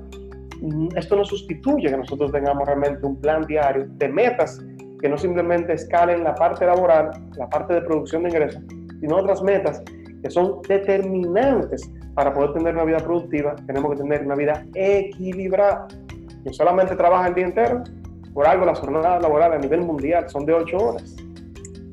esto 0.97 1.17
no 1.17 1.25
sustituye 1.25 1.89
que 1.89 1.97
nosotros 1.97 2.31
tengamos 2.31 2.67
realmente 2.67 3.05
un 3.07 3.21
plan 3.21 3.47
diario 3.47 3.87
de 3.89 4.09
metas 4.09 4.61
que 5.01 5.09
no 5.09 5.19
simplemente 5.19 5.73
escalen 5.73 6.25
la 6.25 6.35
parte 6.35 6.65
laboral, 6.65 7.11
la 7.37 7.49
parte 7.49 7.75
de 7.75 7.83
producción 7.83 8.23
de 8.23 8.31
ingresos, 8.31 8.63
sino 9.01 9.17
otras 9.17 9.43
metas 9.43 9.83
que 10.25 10.31
son 10.31 10.63
determinantes 10.67 11.93
para 12.15 12.33
poder 12.33 12.55
tener 12.55 12.75
una 12.75 12.85
vida 12.85 12.97
productiva. 12.97 13.55
Tenemos 13.67 13.91
que 13.91 13.99
tener 13.99 14.25
una 14.25 14.35
vida 14.35 14.65
equilibrada. 14.73 15.87
No 16.47 16.53
solamente 16.55 16.97
trabaja 16.97 17.29
el 17.29 17.35
día 17.35 17.45
entero, 17.45 17.85
por 18.33 18.47
algo 18.47 18.65
las 18.65 18.81
jornadas 18.81 19.21
laborales 19.21 19.59
a 19.59 19.61
nivel 19.61 19.83
mundial 19.83 20.31
son 20.31 20.47
de 20.47 20.55
8 20.55 20.77
horas. 20.79 21.15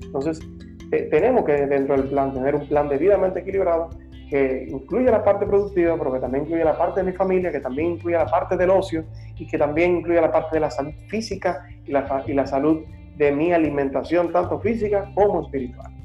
Entonces, 0.01 0.39
tenemos 1.09 1.43
que 1.43 1.67
dentro 1.67 1.97
del 1.97 2.07
plan 2.07 2.33
tener 2.33 2.55
un 2.55 2.65
plan 2.69 2.87
debidamente 2.87 3.41
equilibrado 3.41 3.89
que 4.29 4.65
incluye 4.69 5.11
la 5.11 5.25
parte 5.25 5.45
productiva, 5.45 5.97
pero 5.97 6.13
que 6.13 6.19
también 6.19 6.45
incluye 6.45 6.63
la 6.63 6.77
parte 6.77 7.01
de 7.01 7.11
mi 7.11 7.17
familia, 7.17 7.51
que 7.51 7.59
también 7.59 7.91
incluye 7.91 8.15
la 8.15 8.27
parte 8.27 8.55
del 8.55 8.69
ocio 8.69 9.03
y 9.35 9.45
que 9.45 9.57
también 9.57 9.97
incluye 9.97 10.21
la 10.21 10.31
parte 10.31 10.55
de 10.55 10.61
la 10.61 10.71
salud 10.71 10.93
física 11.09 11.65
y 11.85 11.91
la, 11.91 12.23
y 12.25 12.31
la 12.31 12.47
salud 12.47 12.79
de 13.17 13.29
mi 13.33 13.51
alimentación, 13.51 14.31
tanto 14.31 14.57
física 14.61 15.11
como 15.15 15.41
espiritual. 15.41 16.00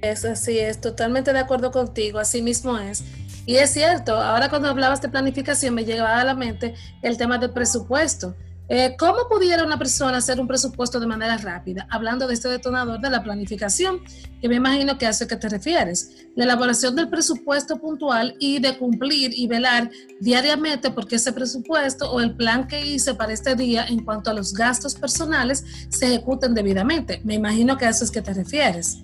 Es 0.00 0.24
así, 0.24 0.58
es 0.58 0.80
totalmente 0.80 1.32
de 1.32 1.40
acuerdo 1.40 1.70
contigo, 1.70 2.18
así 2.18 2.42
mismo 2.42 2.78
es. 2.78 3.02
Y 3.46 3.56
es 3.56 3.70
cierto, 3.70 4.14
ahora 4.14 4.48
cuando 4.50 4.68
hablabas 4.68 5.00
de 5.00 5.08
planificación 5.08 5.74
me 5.74 5.84
llegaba 5.84 6.20
a 6.20 6.24
la 6.24 6.34
mente 6.34 6.74
el 7.02 7.16
tema 7.16 7.38
del 7.38 7.50
presupuesto. 7.50 8.34
Eh, 8.70 8.96
¿Cómo 8.98 9.26
pudiera 9.30 9.64
una 9.64 9.78
persona 9.78 10.18
hacer 10.18 10.38
un 10.38 10.46
presupuesto 10.46 11.00
de 11.00 11.06
manera 11.06 11.38
rápida? 11.38 11.86
Hablando 11.90 12.28
de 12.28 12.34
este 12.34 12.48
detonador 12.48 13.00
de 13.00 13.08
la 13.08 13.22
planificación, 13.22 14.02
que 14.42 14.48
me 14.48 14.56
imagino 14.56 14.98
que 14.98 15.06
a 15.06 15.10
eso 15.10 15.26
que 15.26 15.36
te 15.36 15.48
refieres. 15.48 16.26
La 16.36 16.44
elaboración 16.44 16.94
del 16.94 17.08
presupuesto 17.08 17.78
puntual 17.78 18.36
y 18.38 18.58
de 18.58 18.76
cumplir 18.76 19.32
y 19.34 19.46
velar 19.46 19.90
diariamente 20.20 20.90
porque 20.90 21.16
ese 21.16 21.32
presupuesto 21.32 22.12
o 22.12 22.20
el 22.20 22.36
plan 22.36 22.68
que 22.68 22.84
hice 22.84 23.14
para 23.14 23.32
este 23.32 23.56
día 23.56 23.86
en 23.86 24.04
cuanto 24.04 24.30
a 24.30 24.34
los 24.34 24.52
gastos 24.52 24.94
personales 24.94 25.64
se 25.88 26.08
ejecuten 26.08 26.52
debidamente. 26.52 27.22
Me 27.24 27.34
imagino 27.34 27.78
que 27.78 27.86
a 27.86 27.88
eso 27.88 28.04
es 28.04 28.10
que 28.10 28.20
te 28.20 28.34
refieres. 28.34 28.98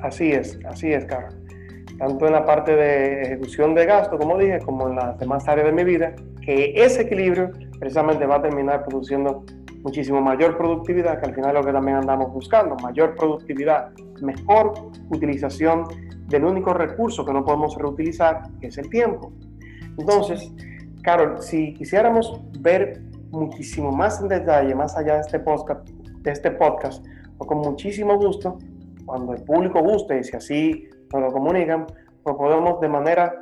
Así 0.00 0.32
es, 0.32 0.58
así 0.64 0.92
es, 0.92 1.04
Carlos. 1.04 1.36
Tanto 1.98 2.26
en 2.26 2.32
la 2.32 2.44
parte 2.44 2.76
de 2.76 3.22
ejecución 3.22 3.74
de 3.74 3.86
gasto, 3.86 4.18
como 4.18 4.38
dije, 4.38 4.60
como 4.60 4.88
en 4.88 4.96
las 4.96 5.18
demás 5.18 5.48
áreas 5.48 5.66
de 5.66 5.72
mi 5.72 5.84
vida, 5.84 6.14
que 6.40 6.72
ese 6.76 7.02
equilibrio 7.02 7.50
precisamente 7.78 8.24
va 8.26 8.36
a 8.36 8.42
terminar 8.42 8.84
produciendo 8.84 9.44
muchísimo 9.82 10.20
mayor 10.20 10.56
productividad, 10.56 11.20
que 11.20 11.26
al 11.26 11.34
final 11.34 11.50
es 11.50 11.60
lo 11.60 11.66
que 11.66 11.72
también 11.72 11.96
andamos 11.96 12.32
buscando, 12.32 12.76
mayor 12.76 13.16
productividad, 13.16 13.90
mejor 14.20 14.72
utilización 15.10 15.84
del 16.26 16.44
único 16.44 16.72
recurso 16.74 17.24
que 17.24 17.32
no 17.32 17.44
podemos 17.44 17.76
reutilizar, 17.76 18.42
que 18.60 18.68
es 18.68 18.78
el 18.78 18.88
tiempo. 18.90 19.32
Entonces, 19.98 20.52
Carol, 21.02 21.40
si 21.40 21.74
quisiéramos 21.74 22.40
ver 22.60 23.02
muchísimo 23.30 23.90
más 23.90 24.20
en 24.20 24.28
detalle, 24.28 24.74
más 24.74 24.96
allá 24.96 25.14
de 25.14 25.20
este 25.20 25.40
podcast, 25.40 25.88
de 25.88 26.30
este 26.30 26.50
podcast 26.50 27.04
pues 27.36 27.48
con 27.48 27.58
muchísimo 27.58 28.16
gusto, 28.16 28.58
cuando 29.08 29.32
el 29.32 29.42
público 29.42 29.80
guste 29.80 30.20
y 30.20 30.24
si 30.24 30.36
así 30.36 30.88
nos 31.12 31.22
lo 31.22 31.32
comunican, 31.32 31.86
pues 32.22 32.36
podemos 32.36 32.78
de 32.80 32.88
manera, 32.88 33.40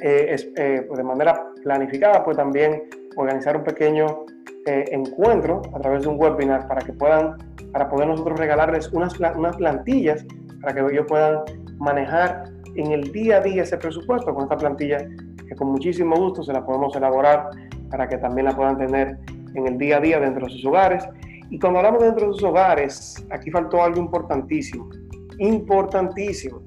eh, 0.00 0.34
eh, 0.56 0.84
pues 0.88 0.98
de 0.98 1.04
manera 1.04 1.46
planificada, 1.62 2.24
pues 2.24 2.36
también 2.36 2.84
organizar 3.16 3.56
un 3.56 3.64
pequeño 3.64 4.24
eh, 4.66 4.86
encuentro 4.90 5.60
a 5.74 5.78
través 5.78 6.02
de 6.02 6.08
un 6.08 6.18
webinar 6.18 6.66
para 6.66 6.80
que 6.80 6.94
puedan, 6.94 7.36
para 7.70 7.88
poder 7.88 8.08
nosotros 8.08 8.38
regalarles 8.38 8.90
unas, 8.92 9.14
unas 9.20 9.56
plantillas 9.56 10.24
para 10.62 10.74
que 10.74 10.80
ellos 10.80 11.04
puedan 11.06 11.40
manejar 11.76 12.44
en 12.74 12.92
el 12.92 13.12
día 13.12 13.36
a 13.36 13.40
día 13.40 13.62
ese 13.62 13.76
presupuesto 13.76 14.34
con 14.34 14.44
esta 14.44 14.56
plantilla 14.56 15.06
que 15.46 15.54
con 15.54 15.68
muchísimo 15.68 16.16
gusto 16.16 16.42
se 16.42 16.52
la 16.54 16.64
podemos 16.64 16.96
elaborar 16.96 17.50
para 17.90 18.08
que 18.08 18.16
también 18.16 18.46
la 18.46 18.56
puedan 18.56 18.78
tener 18.78 19.18
en 19.54 19.66
el 19.66 19.76
día 19.76 19.98
a 19.98 20.00
día 20.00 20.18
dentro 20.18 20.46
de 20.46 20.52
sus 20.52 20.64
hogares. 20.64 21.06
Y 21.54 21.58
cuando 21.60 21.78
hablamos 21.78 22.02
dentro 22.02 22.26
de 22.26 22.32
sus 22.32 22.42
hogares, 22.42 23.24
aquí 23.30 23.48
faltó 23.48 23.80
algo 23.80 24.00
importantísimo, 24.00 24.90
importantísimo, 25.38 26.60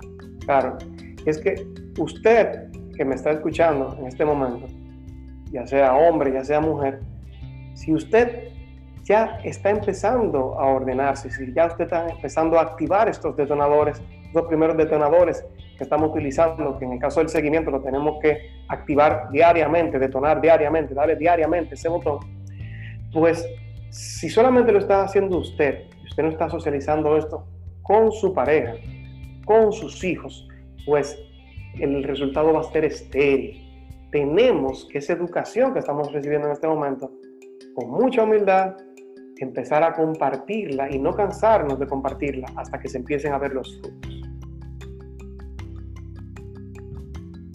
claro, 0.45 0.77
es 1.25 1.39
que 1.39 1.67
usted 1.99 2.71
que 2.95 3.03
me 3.03 3.15
está 3.15 3.31
escuchando 3.31 3.97
en 3.99 4.07
este 4.07 4.23
momento, 4.23 4.65
ya 5.51 5.67
sea 5.67 5.93
hombre, 5.93 6.31
ya 6.31 6.45
sea 6.45 6.61
mujer, 6.61 7.01
si 7.73 7.93
usted 7.93 8.47
ya 9.03 9.37
está 9.43 9.71
empezando 9.71 10.57
a 10.57 10.67
ordenarse, 10.67 11.29
si 11.31 11.53
ya 11.53 11.65
usted 11.65 11.83
está 11.83 12.07
empezando 12.07 12.57
a 12.57 12.61
activar 12.61 13.09
estos 13.09 13.35
detonadores, 13.35 14.01
los 14.33 14.45
primeros 14.45 14.77
detonadores 14.77 15.45
que 15.77 15.83
estamos 15.83 16.11
utilizando, 16.11 16.79
que 16.79 16.85
en 16.85 16.93
el 16.93 16.99
caso 16.99 17.19
del 17.19 17.27
seguimiento 17.27 17.71
lo 17.71 17.81
tenemos 17.81 18.21
que 18.21 18.37
activar 18.69 19.27
diariamente, 19.31 19.99
detonar 19.99 20.39
diariamente, 20.39 20.93
darle 20.93 21.17
diariamente 21.17 21.75
ese 21.75 21.89
botón, 21.89 22.19
pues 23.11 23.45
si 23.89 24.29
solamente 24.29 24.71
lo 24.71 24.79
está 24.79 25.03
haciendo 25.03 25.37
usted, 25.37 25.85
usted 26.03 26.23
no 26.23 26.29
está 26.29 26.49
socializando 26.49 27.17
esto 27.17 27.45
con 27.83 28.11
su 28.11 28.33
pareja, 28.33 28.73
con 29.45 29.71
sus 29.71 30.03
hijos, 30.03 30.47
pues 30.85 31.17
el 31.79 32.03
resultado 32.03 32.53
va 32.53 32.61
a 32.61 32.71
ser 32.71 32.85
estéril. 32.85 33.63
Tenemos 34.11 34.87
que 34.91 34.97
esa 34.99 35.13
educación 35.13 35.73
que 35.73 35.79
estamos 35.79 36.11
recibiendo 36.11 36.47
en 36.47 36.53
este 36.53 36.67
momento, 36.67 37.11
con 37.75 37.89
mucha 37.91 38.23
humildad, 38.23 38.75
empezar 39.37 39.83
a 39.83 39.93
compartirla 39.93 40.89
y 40.91 40.97
no 40.97 41.13
cansarnos 41.15 41.79
de 41.79 41.87
compartirla 41.87 42.47
hasta 42.55 42.79
que 42.79 42.89
se 42.89 42.97
empiecen 42.97 43.33
a 43.33 43.37
ver 43.37 43.53
los 43.53 43.79
frutos. 43.79 44.13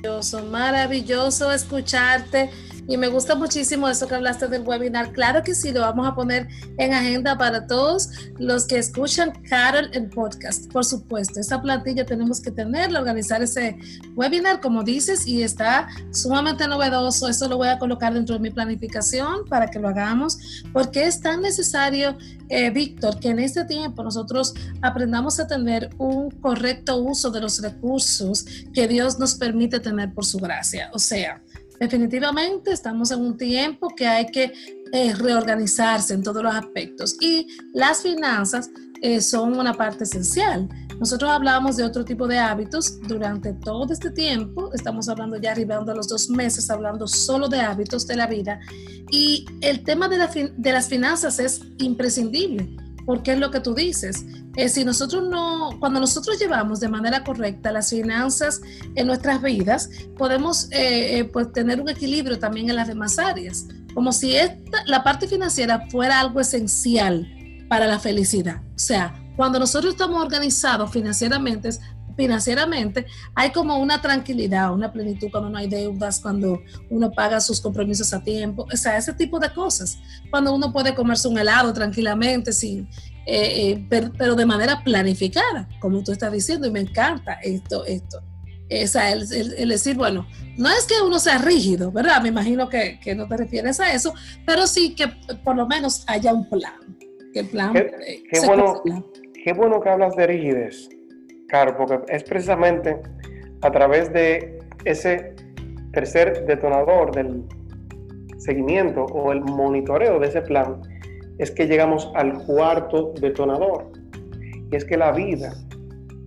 Maravilloso, 0.03 0.45
maravilloso 0.47 1.53
escucharte 1.53 2.51
y 2.89 2.97
me 2.97 3.09
gusta 3.09 3.35
muchísimo 3.35 3.89
eso 3.89 4.09
que 4.09 4.15
hablaste 4.15 4.49
del 4.49 4.63
webinar. 4.63 5.13
Claro 5.13 5.43
que 5.43 5.55
sí, 5.55 5.71
lo 5.73 5.81
vamos 5.81 6.07
a 6.07 6.15
poner 6.15 6.49
en 6.79 6.93
agenda 6.93 7.39
para 7.39 7.67
todos 7.67 8.09
los 8.39 8.67
que 8.67 8.79
escuchan 8.79 9.33
Carol 9.49 9.91
en 9.93 10.11
podcast. 10.11 10.71
Por 10.73 10.85
supuesto, 10.85 11.41
esa 11.41 11.63
plantilla 11.63 12.05
tenemos 12.05 12.41
que 12.41 12.51
tenerla, 12.51 13.01
organizar 13.01 13.43
ese 13.43 13.79
webinar, 14.17 14.61
como 14.61 14.83
dices, 14.83 15.27
y 15.27 15.43
está 15.43 15.89
sumamente 16.11 16.67
novedoso. 16.67 17.29
Eso 17.29 17.49
lo 17.49 17.57
voy 17.57 17.69
a 17.69 17.79
colocar 17.79 18.15
dentro 18.15 18.35
de 18.35 18.41
mi 18.41 18.51
planificación 18.51 19.47
para 19.49 19.69
que 19.69 19.79
lo 19.79 19.89
hagamos, 19.89 20.63
porque 20.73 21.07
es 21.07 21.21
tan 21.21 21.41
necesario, 21.41 22.17
eh, 22.49 22.71
Víctor, 22.71 23.21
que 23.21 23.29
en 23.29 23.39
este 23.39 23.65
tiempo 23.65 24.03
nosotros 24.03 24.55
aprendamos 24.81 25.39
a 25.39 25.47
tener 25.47 25.91
un 25.99 26.31
correcto 26.31 26.97
uso 26.97 27.31
de 27.31 27.41
los 27.41 27.63
recursos 27.63 28.45
que 28.73 28.89
Dios 28.89 29.19
nos 29.19 29.35
permite 29.35 29.81
tener 29.81 30.13
por 30.13 30.25
su 30.25 30.39
gracia. 30.39 30.91
O 30.93 30.99
sea, 30.99 31.43
Definitivamente 31.83 32.71
estamos 32.71 33.11
en 33.11 33.23
un 33.23 33.37
tiempo 33.37 33.89
que 33.89 34.07
hay 34.07 34.27
que 34.27 34.53
eh, 34.93 35.15
reorganizarse 35.17 36.15
en 36.15 36.23
todos 36.23 36.41
los 36.41 36.55
aspectos 36.55 37.17
y 37.21 37.49
las 37.75 38.03
finanzas 38.03 38.71
eh, 39.01 39.21
son 39.21 39.59
una 39.59 39.75
parte 39.75 40.05
esencial. 40.05 40.69
Nosotros 41.01 41.29
hablábamos 41.29 41.77
de 41.77 41.83
otro 41.83 42.05
tipo 42.05 42.29
de 42.29 42.39
hábitos 42.39 43.01
durante 43.01 43.53
todo 43.55 43.93
este 43.93 44.13
tiempo, 44.13 44.71
estamos 44.73 45.09
hablando 45.09 45.39
ya 45.39 45.51
arribando 45.51 45.91
a 45.91 45.97
los 45.97 46.07
dos 46.07 46.31
meses, 46.31 46.71
hablando 46.71 47.09
solo 47.09 47.49
de 47.49 47.59
hábitos 47.59 48.07
de 48.07 48.15
la 48.15 48.29
vida 48.29 48.61
y 49.11 49.45
el 49.61 49.83
tema 49.83 50.09
de 50.09 50.73
las 50.73 50.89
finanzas 50.89 51.41
es 51.41 51.63
imprescindible 51.79 52.77
porque 53.07 53.33
es 53.33 53.39
lo 53.39 53.51
que 53.51 53.61
tú 53.61 53.75
dices. 53.75 54.25
Eh, 54.57 54.69
si 54.69 54.85
nosotros 54.85 55.29
no, 55.29 55.71
cuando 55.81 56.01
nosotros 56.01 56.39
llevamos 56.39 56.81
de 56.81 56.89
manera 56.89 57.25
correcta 57.25 57.73
las 57.73 57.91
finanzas 57.91 58.61
en 58.95 59.07
nuestras 59.07 59.43
vidas, 59.43 59.91
podemos 60.17 60.71
eh, 60.73 61.19
eh, 61.19 61.25
pues 61.25 61.53
tener 61.53 61.81
un 61.81 61.89
equilibrio 61.89 62.39
también 62.39 62.69
en 62.71 62.77
las 62.77 62.89
demás 62.89 63.19
áreas, 63.19 63.67
como 63.95 64.13
si 64.13 64.37
esta, 64.37 64.85
la 64.87 65.03
parte 65.03 65.27
financiera 65.27 65.87
fuera 65.91 66.21
algo 66.21 66.41
esencial 66.41 67.27
para 67.69 67.87
la 67.87 67.99
felicidad. 67.99 68.63
O 68.75 68.79
sea, 68.79 69.15
cuando 69.37 69.59
nosotros 69.59 69.95
estamos 69.95 70.23
organizados 70.23 70.91
financieramente, 70.91 71.71
financieramente, 72.17 73.07
hay 73.35 73.51
como 73.51 73.79
una 73.79 74.01
tranquilidad, 74.01 74.73
una 74.73 74.93
plenitud 74.93 75.29
cuando 75.31 75.51
no 75.51 75.59
hay 75.59 75.69
deudas, 75.69 76.21
cuando 76.21 76.61
uno 76.91 77.11
paga 77.13 77.41
sus 77.41 77.61
compromisos 77.61 78.13
a 78.13 78.23
tiempo, 78.23 78.67
o 78.73 78.77
sea, 78.77 78.97
ese 78.97 79.13
tipo 79.13 79.39
de 79.39 79.53
cosas. 79.53 79.99
Cuando 80.31 80.55
uno 80.55 80.73
puede 80.73 80.95
comerse 80.95 81.29
un 81.29 81.39
helado 81.39 81.73
tranquilamente 81.73 82.53
sin, 82.53 82.89
eh, 83.25 83.71
eh, 83.71 83.87
pero, 83.89 84.35
de 84.35 84.47
manera 84.47 84.83
planificada, 84.83 85.69
como 85.81 86.03
tú 86.03 86.13
estás 86.13 86.33
diciendo, 86.33 86.67
y 86.67 86.71
me 86.71 86.81
encanta 86.81 87.35
esto, 87.43 87.85
esto. 87.85 88.21
Esa, 88.69 89.13
el, 89.13 89.23
el, 89.31 89.69
decir, 89.69 89.97
bueno, 89.97 90.27
no 90.57 90.71
es 90.71 90.87
que 90.87 90.95
uno 91.05 91.19
sea 91.19 91.39
rígido, 91.39 91.93
¿verdad? 91.93 92.23
Me 92.23 92.29
imagino 92.29 92.69
que, 92.69 92.99
que, 93.01 93.15
no 93.15 93.29
te 93.29 93.37
refieres 93.37 93.79
a 93.81 93.93
eso, 93.93 94.15
pero 94.47 94.67
sí 94.67 94.95
que 94.95 95.09
por 95.45 95.57
lo 95.57 95.67
menos 95.67 96.05
haya 96.07 96.33
un 96.33 96.49
plan. 96.49 96.97
Que 97.35 97.41
el 97.41 97.49
plan. 97.49 97.73
Qué, 97.75 97.81
eh, 97.81 98.23
qué 98.31 98.41
bueno, 98.47 98.83
qué 99.45 99.53
bueno 99.53 99.81
que 99.81 99.91
hablas 99.91 100.17
de 100.17 100.27
rigidez, 100.27 100.89
Claro, 101.53 101.77
porque 101.77 102.01
es 102.09 102.25
precisamente 102.25 102.97
a 103.61 103.71
través 103.71 104.11
de 104.11 104.59
ese 104.87 105.35
tercer 105.93 106.47
detonador 106.47 107.15
del 107.15 107.45
seguimiento 108.39 109.05
o 109.05 109.33
el 109.33 109.43
monitoreo 109.43 110.19
de 110.19 110.29
ese 110.29 110.41
plan 110.41 110.81
es 111.37 111.51
que 111.51 111.67
llegamos 111.67 112.11
al 112.15 112.43
cuarto 112.47 113.13
detonador. 113.21 113.93
Y 114.71 114.77
es 114.77 114.87
que 114.87 114.97
la 114.97 115.13
vida 115.13 115.53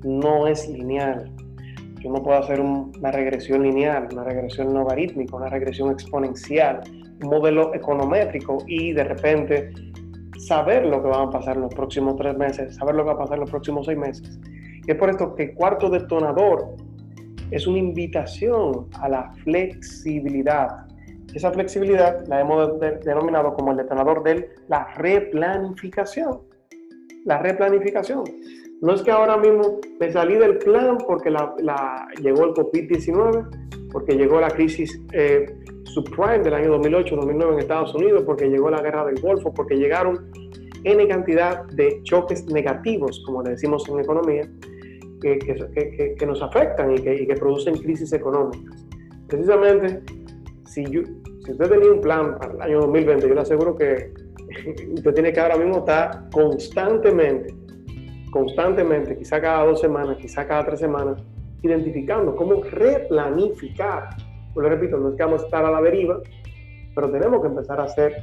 no 0.04 0.46
es 0.46 0.70
lineal. 0.70 1.32
Yo 2.02 2.12
no 2.12 2.22
puedo 2.22 2.38
hacer 2.38 2.62
una 2.62 3.12
regresión 3.12 3.64
lineal, 3.64 4.08
una 4.12 4.26
regresión 4.26 4.76
logarítmica, 4.76 5.38
una 5.38 5.50
regresión 5.50 5.90
exponencial, 5.90 6.82
un 7.24 7.30
modelo 7.30 7.74
econométrico 7.74 8.60
y 8.68 8.94
de 8.94 9.04
repente 9.06 9.74
saber 10.38 10.86
lo 10.86 11.02
que 11.02 11.10
va 11.10 11.24
a 11.24 11.30
pasar 11.32 11.56
en 11.56 11.64
los 11.64 11.74
próximos 11.74 12.16
tres 12.16 12.38
meses, 12.38 12.76
saber 12.76 12.94
lo 12.94 13.02
que 13.02 13.08
va 13.08 13.14
a 13.14 13.18
pasar 13.18 13.38
en 13.38 13.42
los 13.42 13.50
próximos 13.50 13.88
seis 13.88 13.98
meses. 13.98 14.40
Es 14.88 14.95
por 14.95 15.10
esto 15.10 15.34
que 15.36 15.43
el 15.43 15.54
cuarto 15.56 15.89
detonador 15.89 16.76
es 17.52 17.67
una 17.67 17.80
invitación 17.80 18.88
a 19.00 19.10
la 19.10 19.32
flexibilidad. 19.43 20.86
Esa 21.34 21.52
flexibilidad 21.52 22.26
la 22.28 22.41
hemos 22.41 22.80
denominado 22.80 23.54
como 23.56 23.71
el 23.71 23.78
detonador 23.78 24.24
de 24.24 24.50
la 24.67 24.88
replanificación. 24.95 26.39
La 27.26 27.39
replanificación. 27.39 28.24
No 28.82 28.93
es 28.93 29.02
que 29.02 29.12
ahora 29.12 29.38
mismo 29.38 29.80
me 30.00 30.12
salí 30.12 30.36
del 30.36 30.58
plan 30.60 30.98
porque 31.08 31.30
llegó 31.30 32.45
el 32.45 32.52
COVID-19, 32.52 33.89
porque 33.91 34.15
llegó 34.15 34.39
la 34.39 34.50
crisis 34.50 35.00
eh, 35.13 35.45
subprime 35.86 36.39
del 36.39 36.54
año 36.54 36.78
2008-2009 36.80 37.54
en 37.54 37.60
Estados 37.60 37.95
Unidos, 37.95 38.24
porque 38.26 38.50
llegó 38.50 38.69
la 38.69 38.82
guerra 38.82 39.06
del 39.06 39.19
Golfo, 39.19 39.54
porque 39.54 39.76
llegaron 39.76 40.30
N 40.84 41.08
cantidad 41.08 41.65
de 41.65 42.02
choques 42.04 42.45
negativos, 42.45 43.24
como 43.26 43.41
le 43.41 43.52
decimos 43.52 43.88
en 43.89 44.00
economía, 44.00 44.48
que, 45.26 45.40
que, 45.40 46.16
que 46.18 46.26
nos 46.26 46.42
afectan 46.42 46.92
y, 46.92 46.96
y 46.96 47.26
que, 47.26 47.36
producen 47.36 47.76
crisis 47.78 48.14
económicas. 48.14 48.86
Precisamente, 49.28 50.02
si, 50.68 50.86
yo, 50.86 51.02
si 51.44 51.52
usted 51.52 51.70
tenía 51.70 51.92
un 51.92 52.02
plan 52.02 52.38
para 52.38 52.54
el 52.54 52.62
año 52.62 52.82
2020, 52.82 53.28
yo 53.28 53.34
le 53.34 53.42
aseguro 53.42 53.76
que 53.76 54.14
usted 54.94 55.14
tiene 55.14 55.34
que 55.34 55.40
ahora 55.40 55.58
mismo 55.58 55.80
estar 55.80 56.30
constantemente, 56.32 57.56
constantemente, 58.32 59.18
quizá 59.18 59.42
cada 59.42 59.66
dos 59.66 59.82
semanas, 59.82 60.18
quizá 60.18 60.48
cada 60.48 60.64
tres 60.66 60.80
semanas, 60.80 61.24
identificando 61.64 62.36
cómo 62.36 62.62
replanificar. 62.62 64.10
Pues 64.54 64.64
lo 64.64 64.70
repito, 64.70 64.98
no 64.98 65.10
es 65.10 65.16
que 65.16 65.24
vamos 65.24 65.42
a 65.42 65.46
estar 65.46 65.66
a 65.66 65.72
la 65.72 65.82
deriva, 65.82 66.20
pero 66.94 67.10
tenemos 67.10 67.42
que 67.42 67.48
empezar 67.48 67.80
a 67.80 67.86
hacer, 67.86 68.14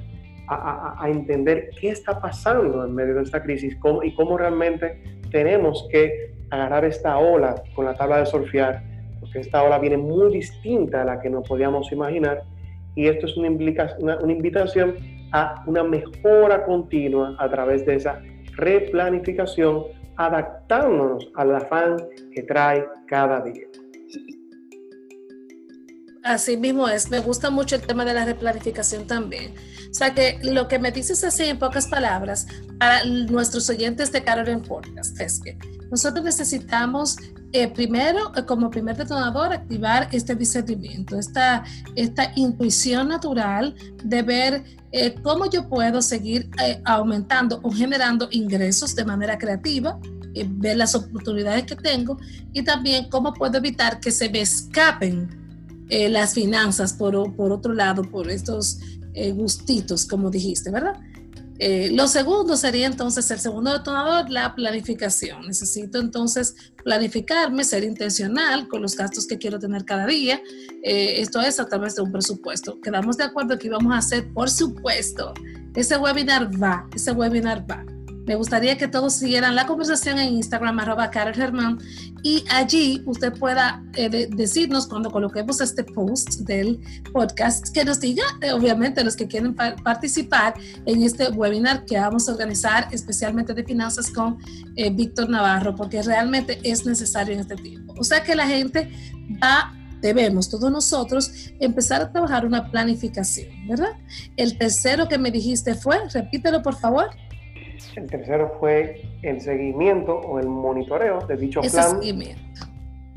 a, 0.47 0.55
a, 0.55 1.05
a 1.05 1.11
entender 1.11 1.71
qué 1.81 1.91
está 1.91 2.21
pasando 2.21 2.85
en 2.85 2.95
medio 2.95 3.17
de 3.17 3.23
esta 3.23 3.43
crisis 3.43 3.77
cómo, 3.81 4.05
y 4.05 4.15
cómo 4.15 4.39
realmente 4.39 5.03
tenemos 5.33 5.89
que 5.91 6.32
agarrar 6.53 6.85
esta 6.85 7.19
ola 7.19 7.63
con 7.75 7.87
la 7.87 7.95
tabla 7.95 8.19
de 8.19 8.27
surfear, 8.27 8.83
porque 9.21 9.41
esta 9.41 9.63
ola 9.63 9.79
viene 9.79 9.97
muy 9.97 10.33
distinta 10.33 11.03
a 11.03 11.05
la 11.05 11.21
que 11.21 11.31
nos 11.31 11.49
podíamos 11.49 11.91
imaginar 11.91 12.43
y 12.95 13.07
esto 13.07 13.27
es 13.27 13.37
una, 13.39 13.49
una, 13.49 14.19
una 14.19 14.33
invitación 14.33 14.97
a 15.33 15.65
una 15.67 15.83
mejora 15.83 16.65
continua 16.65 17.35
a 17.39 17.49
través 17.49 17.87
de 17.87 17.95
esa 17.97 18.21
replanificación, 18.57 19.85
adaptándonos 20.17 21.31
al 21.37 21.55
afán 21.57 21.97
que 22.35 22.43
trae 22.43 22.87
cada 23.07 23.41
día. 23.41 23.67
Así 26.23 26.57
mismo 26.57 26.89
es, 26.89 27.11
me 27.11 27.19
gusta 27.19 27.51
mucho 27.51 27.75
el 27.75 27.83
tema 27.83 28.05
de 28.05 28.15
la 28.15 28.25
replanificación 28.25 29.07
también. 29.09 29.55
O 29.91 29.95
sea 29.95 30.15
que 30.15 30.39
lo 30.43 30.69
que 30.69 30.79
me 30.79 30.93
dices 30.93 31.25
así 31.25 31.45
en 31.45 31.59
pocas 31.59 31.89
palabras 31.89 32.47
para 32.79 33.05
nuestros 33.05 33.69
oyentes 33.69 34.13
de 34.13 34.23
Carol 34.23 34.63
Podcast 34.63 35.21
es 35.21 35.41
que 35.41 35.59
nosotros 35.91 36.25
necesitamos 36.25 37.17
eh, 37.53 37.69
primero, 37.69 38.33
eh, 38.37 38.45
como 38.47 38.71
primer 38.71 38.97
detonador, 38.97 39.53
activar 39.53 40.09
este 40.13 40.37
discernimiento, 40.37 41.19
esta, 41.19 41.65
esta 41.97 42.33
intuición 42.37 43.09
natural 43.09 43.75
de 44.05 44.23
ver 44.23 44.65
eh, 44.93 45.17
cómo 45.23 45.51
yo 45.51 45.69
puedo 45.69 46.01
seguir 46.01 46.49
aumentando 46.85 47.61
o 47.65 47.71
generando 47.73 48.29
ingresos 48.31 48.95
de 48.95 49.05
manera 49.05 49.37
creativa, 49.37 49.99
ver 50.47 50.77
las 50.77 50.95
oportunidades 50.95 51.65
que 51.65 51.77
tengo 51.77 52.17
y 52.53 52.63
también 52.63 53.11
cómo 53.11 53.35
puedo 53.35 53.59
evitar 53.59 54.01
que 54.01 54.11
se 54.11 54.31
me 54.31 54.41
escapen 54.41 55.42
las 55.89 56.35
finanzas 56.35 56.93
por, 56.95 57.35
por, 57.37 57.53
otro 57.53 57.75
lado, 57.75 58.03
por 58.03 58.31
estos 58.31 58.79
gustitos, 59.35 60.07
como 60.07 60.31
dijiste, 60.31 60.71
¿verdad? 60.71 60.95
Eh, 61.65 61.93
lo 61.93 62.09
segundo 62.09 62.57
sería 62.57 62.89
entonces 62.89 63.31
el 63.31 63.39
segundo 63.39 63.73
detonador, 63.73 64.29
la 64.29 64.53
planificación. 64.53 65.47
Necesito 65.47 66.01
entonces 66.01 66.57
planificarme, 66.83 67.63
ser 67.63 67.85
intencional 67.85 68.67
con 68.67 68.83
los 68.83 68.97
gastos 68.97 69.29
que 69.29 69.39
quiero 69.39 69.61
tener 69.61 69.85
cada 69.85 70.07
día. 70.07 70.43
Eh, 70.83 71.21
esto 71.21 71.41
es 71.41 71.61
a 71.61 71.67
través 71.67 71.95
de 71.95 72.03
un 72.03 72.11
presupuesto. 72.11 72.81
Quedamos 72.81 73.17
de 73.17 73.23
acuerdo 73.23 73.61
que 73.61 73.69
íbamos 73.69 73.93
a 73.93 73.99
hacer, 73.99 74.33
por 74.33 74.51
supuesto, 74.51 75.35
ese 75.77 75.97
webinar 75.99 76.51
va, 76.61 76.89
ese 76.97 77.13
webinar 77.13 77.65
va. 77.71 77.85
Me 78.27 78.37
gustaría 78.37 78.79
que 78.79 78.87
todos 78.87 79.15
siguieran 79.15 79.57
la 79.57 79.67
conversación 79.67 80.19
en 80.19 80.35
Instagram, 80.35 80.79
arroba 80.79 81.11
Carol 81.11 81.35
Germán, 81.35 81.79
y 82.23 82.45
allí 82.51 83.03
usted 83.07 83.33
pueda 83.33 83.83
eh, 83.95 84.29
decirnos 84.31 84.87
cuando 84.87 85.11
coloquemos 85.11 85.61
este 85.61 85.83
post 85.83 86.41
del 86.41 86.81
podcast, 87.13 87.69
que 87.75 87.85
nos 87.85 87.99
diga, 87.99 88.23
eh, 88.41 88.53
obviamente, 88.53 89.03
los 89.03 89.17
que 89.17 89.27
quieren 89.27 89.55
participar 89.55 90.55
en 90.87 91.03
este 91.03 91.31
webinar 91.31 91.85
que 91.85 91.99
vamos 91.99 92.29
a 92.29 92.33
organizar 92.33 92.87
especialmente 92.93 93.55
de 93.55 93.65
finanzas 93.65 94.09
con 94.11 94.39
eh, 94.77 94.91
Víctor 94.91 95.29
Navarro, 95.29 95.75
porque 95.75 96.01
realmente 96.03 96.61
es 96.63 96.87
necesario 96.87 97.35
en 97.35 97.41
este 97.41 97.57
tiempo. 97.57 97.95
O 97.99 98.05
sea 98.05 98.23
que 98.23 98.37
la 98.37 98.47
gente 98.47 98.91
va 99.43 99.75
debemos 100.01 100.51
todos 100.51 100.71
nosotros 100.71 101.31
empezar 101.61 102.03
a 102.03 102.11
trabajar 102.11 102.45
una 102.45 102.71
planificación, 102.71 103.49
¿verdad? 103.69 103.93
El 104.37 104.59
tercero 104.59 105.09
que 105.09 105.17
me 105.17 105.31
dijiste 105.31 105.75
fue, 105.75 105.97
repítelo 106.13 106.61
por 106.61 106.77
favor. 106.77 107.11
El 107.97 108.09
tercero 108.09 108.57
fue 108.61 109.03
el 109.23 109.41
seguimiento 109.41 110.15
o 110.17 110.39
el 110.39 110.49
monitoreo 110.49 111.27
de 111.27 111.37
dicho 111.37 111.61
Ese 111.61 111.77
plan. 111.77 111.91
Seguimiento. 111.91 112.67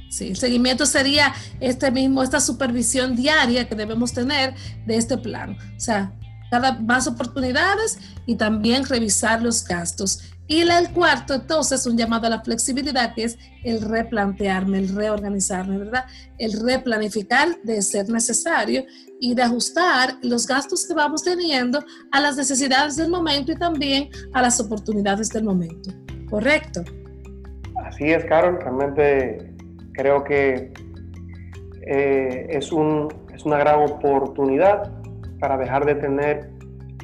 Sí, 0.10 0.30
el 0.30 0.38
seguimiento 0.38 0.86
sería 0.86 1.34
este 1.60 1.92
mismo, 1.92 2.24
esta 2.24 2.40
supervisión 2.40 3.16
diaria 3.16 3.68
que 3.68 3.76
debemos 3.76 4.14
tener 4.14 4.54
de 4.86 4.96
este 4.96 5.18
plan. 5.18 5.58
O 5.76 5.80
sea, 5.80 6.14
cada 6.50 6.80
más 6.80 7.08
oportunidades 7.08 8.00
y 8.26 8.36
también 8.36 8.86
revisar 8.86 9.42
los 9.42 9.66
gastos. 9.66 10.35
Y 10.48 10.62
el 10.62 10.92
cuarto, 10.94 11.34
entonces, 11.34 11.88
un 11.88 11.98
llamado 11.98 12.28
a 12.28 12.30
la 12.30 12.42
flexibilidad, 12.42 13.16
que 13.16 13.24
es 13.24 13.38
el 13.64 13.82
replantearme, 13.82 14.78
el 14.78 14.96
reorganizarme, 14.96 15.80
¿verdad? 15.80 16.06
El 16.38 16.54
replanificar 16.62 17.60
de 17.64 17.82
ser 17.82 18.10
necesario 18.10 18.84
y 19.20 19.34
de 19.34 19.42
ajustar 19.42 20.18
los 20.22 20.46
gastos 20.46 20.88
que 20.88 20.94
vamos 20.94 21.24
teniendo 21.24 21.84
a 22.12 22.20
las 22.22 22.38
necesidades 22.38 22.96
del 22.96 23.10
momento 23.10 23.54
y 23.54 23.56
también 23.56 24.10
a 24.34 24.42
las 24.44 24.60
oportunidades 24.60 25.30
del 25.30 25.46
momento. 25.46 25.90
¿Correcto? 26.30 26.84
Así 27.84 28.12
es, 28.12 28.24
Carol. 28.26 28.60
Realmente 28.62 29.52
creo 29.94 30.24
que 30.24 30.72
eh, 31.88 32.48
es, 32.50 32.72
un, 32.72 33.08
es 33.34 33.46
una 33.46 33.58
gran 33.58 33.82
oportunidad 33.82 34.92
para 35.40 35.58
dejar 35.58 35.86
de 35.86 35.96
tener 35.96 36.52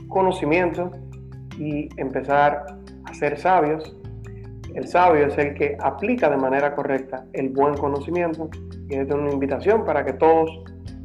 conocimiento 0.10 0.92
y 1.58 1.90
empezar 1.98 2.81
ser 3.22 3.38
sabios. 3.38 3.96
El 4.74 4.88
sabio 4.88 5.28
es 5.28 5.38
el 5.38 5.54
que 5.54 5.78
aplica 5.80 6.30
de 6.30 6.38
manera 6.38 6.76
correcta 6.76 7.24
el 7.34 7.50
buen 7.50 7.76
conocimiento 7.76 8.50
y 8.90 8.96
es 8.96 9.10
una 9.12 9.32
invitación 9.32 9.86
para 9.86 10.04
que 10.04 10.14
todos, 10.14 10.50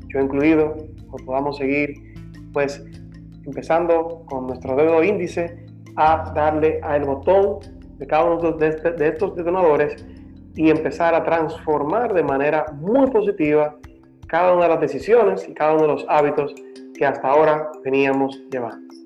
yo 0.09 0.20
incluido, 0.20 0.76
podamos 1.26 1.59
seguir 1.59 1.94
pues 2.55 2.83
empezando 3.44 4.24
con 4.26 4.46
nuestro 4.46 4.76
dedo 4.76 5.05
índice 5.05 5.66
a 5.96 6.33
darle 6.35 6.81
al 6.83 7.05
botón 7.05 7.59
de 7.98 8.07
cada 8.07 8.24
uno 8.24 8.52
de, 8.52 8.70
de 8.70 9.09
estos 9.09 9.37
detonadores 9.37 10.07
y 10.55 10.70
empezar 10.70 11.14
a 11.14 11.22
transformar 11.22 12.14
de 12.14 12.22
manera 12.22 12.64
muy 12.81 13.11
positiva 13.11 13.76
cada 14.26 14.55
una 14.55 14.64
de 14.64 14.68
las 14.70 14.81
decisiones 14.81 15.46
y 15.48 15.52
cada 15.52 15.74
uno 15.74 15.83
de 15.83 15.88
los 15.88 16.07
hábitos 16.09 16.55
que 16.96 17.05
hasta 17.05 17.29
ahora 17.29 17.70
veníamos 17.85 18.40
llevando. 18.50 19.06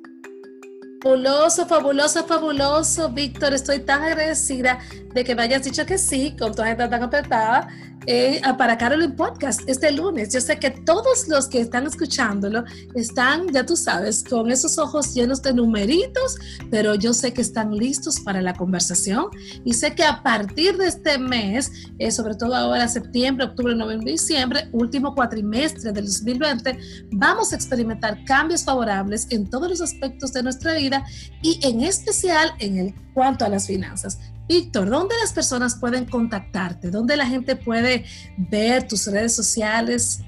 Fabuloso, 1.03 1.67
fabuloso, 1.67 2.27
fabuloso, 2.27 3.09
Víctor. 3.09 3.55
Estoy 3.55 3.79
tan 3.79 4.03
agradecida 4.03 4.81
de 5.15 5.25
que 5.25 5.35
me 5.35 5.43
hayas 5.43 5.65
dicho 5.65 5.87
que 5.87 5.97
sí 5.97 6.37
con 6.39 6.55
tu 6.55 6.61
agenda 6.61 6.91
tan 6.91 7.03
apretada 7.03 7.69
eh, 8.07 8.41
para 8.57 8.79
Carolyn 8.79 9.15
Podcast 9.15 9.61
este 9.67 9.93
lunes. 9.93 10.33
Yo 10.33 10.41
sé 10.41 10.59
que 10.59 10.71
todos 10.71 11.29
los 11.29 11.49
que 11.49 11.61
están 11.61 11.87
escuchándolo 11.87 12.65
están, 12.95 13.49
ya 13.53 13.65
tú 13.67 13.77
sabes, 13.77 14.25
con 14.25 14.51
esos 14.51 14.79
ojos 14.79 15.15
llenos 15.15 15.43
de 15.43 15.53
numeritos, 15.53 16.37
pero 16.71 16.95
yo 16.95 17.13
sé 17.13 17.33
que 17.33 17.43
están 17.43 17.75
listos 17.77 18.21
para 18.21 18.41
la 18.41 18.55
conversación 18.55 19.27
y 19.65 19.75
sé 19.75 19.95
que 19.95 20.05
a 20.05 20.23
partir 20.23 20.77
de 20.77 20.89
este 20.89 21.19
mes, 21.19 21.71
eh, 21.99 22.11
sobre 22.11 22.35
todo 22.35 22.55
ahora 22.55 22.89
septiembre, 22.89 23.47
octubre, 23.47 23.75
noviembre, 23.75 24.13
diciembre, 24.13 24.69
último 24.73 25.15
cuatrimestre 25.15 25.93
del 25.93 26.07
2020, 26.07 26.79
vamos 27.13 27.53
a 27.53 27.57
experimentar 27.57 28.25
cambios 28.25 28.65
favorables 28.65 29.27
en 29.31 29.49
todos 29.49 29.69
los 29.69 29.81
aspectos 29.81 30.33
de 30.33 30.43
nuestra 30.43 30.75
vida 30.75 31.05
y 31.43 31.61
en 31.63 31.83
especial 31.83 32.53
en 32.59 32.79
el 32.79 32.95
cuanto 33.15 33.45
a 33.45 33.49
las 33.49 33.67
finanzas. 33.67 34.19
Víctor, 34.51 34.91
¿dónde 34.91 35.15
las 35.21 35.33
personas 35.33 35.79
pueden 35.79 36.07
contactarte? 36.07 36.91
¿Dónde 36.91 37.17
la 37.17 37.25
gente 37.25 37.55
puede 37.55 38.03
ver 38.37 38.83
tus 38.89 39.07
redes 39.07 39.33
sociales? 39.33 40.25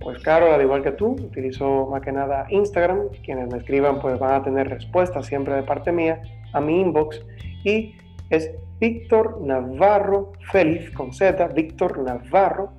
Pues 0.00 0.18
claro, 0.24 0.52
al 0.52 0.60
igual 0.62 0.82
que 0.82 0.90
tú, 0.90 1.10
utilizo 1.10 1.86
más 1.86 2.02
que 2.02 2.10
nada 2.10 2.48
Instagram. 2.50 3.10
Quienes 3.22 3.48
me 3.52 3.58
escriban 3.58 4.00
pues 4.00 4.18
van 4.18 4.32
a 4.32 4.42
tener 4.42 4.68
respuestas 4.68 5.26
siempre 5.26 5.54
de 5.54 5.62
parte 5.62 5.92
mía 5.92 6.20
a 6.52 6.60
mi 6.60 6.80
inbox. 6.80 7.22
Y 7.62 7.94
es 8.30 8.50
Víctor 8.80 9.40
Navarro 9.40 10.32
Félix 10.50 10.90
con 10.90 11.12
Z, 11.12 11.46
Víctor 11.54 12.00
Navarro. 12.00 12.72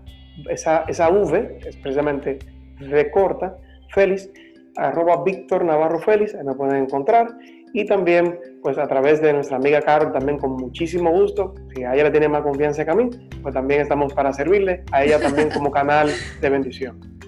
Esa, 0.50 0.84
esa 0.89 1.08
V 1.08 1.58
es 1.65 1.78
precisamente 1.78 2.39
V 2.82 3.12
corta, 3.12 3.56
Félix, 3.94 4.30
arroba 4.76 5.24
Víctor 5.24 5.63
Navarro 5.63 6.00
Félix, 6.00 6.36
ahí 6.36 6.44
me 6.44 6.54
pueden 6.54 6.84
encontrar 6.84 7.28
y 7.73 7.86
también 7.86 8.39
pues 8.62 8.77
a 8.77 8.88
través 8.88 9.21
de 9.21 9.34
nuestra 9.34 9.58
amiga 9.58 9.82
Carol 9.82 10.12
también 10.12 10.38
con 10.38 10.51
muchísimo 10.53 11.12
gusto, 11.12 11.55
si 11.73 11.84
a 11.84 11.93
ella 11.93 12.05
le 12.05 12.12
tiene 12.12 12.27
más 12.27 12.41
confianza 12.41 12.84
que 12.84 12.91
a 12.91 12.95
mí, 12.95 13.10
pues 13.41 13.53
también 13.53 13.82
estamos 13.82 14.13
para 14.13 14.34
servirle, 14.34 14.84
a 14.91 15.03
ella 15.03 15.19
también 15.19 15.49
como 15.49 15.71
canal 15.71 16.10
de 16.41 16.49
bendición. 16.49 17.18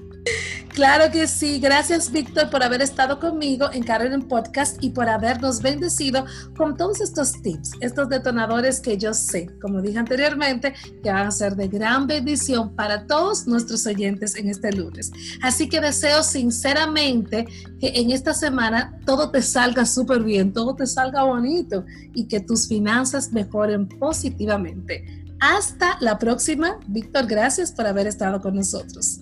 Claro 0.73 1.11
que 1.11 1.27
sí. 1.27 1.59
Gracias, 1.59 2.09
Víctor, 2.11 2.49
por 2.49 2.63
haber 2.63 2.81
estado 2.81 3.19
conmigo 3.19 3.69
en 3.73 3.83
Carolyn 3.83 4.21
Podcast 4.21 4.81
y 4.81 4.91
por 4.91 5.09
habernos 5.09 5.61
bendecido 5.61 6.25
con 6.55 6.77
todos 6.77 7.01
estos 7.01 7.33
tips, 7.41 7.71
estos 7.81 8.07
detonadores 8.07 8.79
que 8.79 8.97
yo 8.97 9.13
sé, 9.13 9.49
como 9.61 9.81
dije 9.81 9.99
anteriormente, 9.99 10.73
que 11.03 11.11
van 11.11 11.27
a 11.27 11.31
ser 11.31 11.57
de 11.57 11.67
gran 11.67 12.07
bendición 12.07 12.73
para 12.73 13.05
todos 13.05 13.47
nuestros 13.47 13.85
oyentes 13.85 14.35
en 14.37 14.47
este 14.47 14.71
lunes. 14.71 15.11
Así 15.41 15.67
que 15.67 15.81
deseo 15.81 16.23
sinceramente 16.23 17.47
que 17.79 17.89
en 17.95 18.11
esta 18.11 18.33
semana 18.33 18.97
todo 19.05 19.29
te 19.29 19.41
salga 19.41 19.85
súper 19.85 20.23
bien, 20.23 20.53
todo 20.53 20.73
te 20.75 20.87
salga 20.87 21.23
bonito 21.23 21.85
y 22.13 22.27
que 22.27 22.39
tus 22.39 22.67
finanzas 22.69 23.33
mejoren 23.33 23.89
positivamente. 23.89 25.25
Hasta 25.41 25.97
la 25.99 26.17
próxima. 26.17 26.79
Víctor, 26.87 27.25
gracias 27.27 27.73
por 27.73 27.87
haber 27.87 28.07
estado 28.07 28.39
con 28.39 28.55
nosotros. 28.55 29.21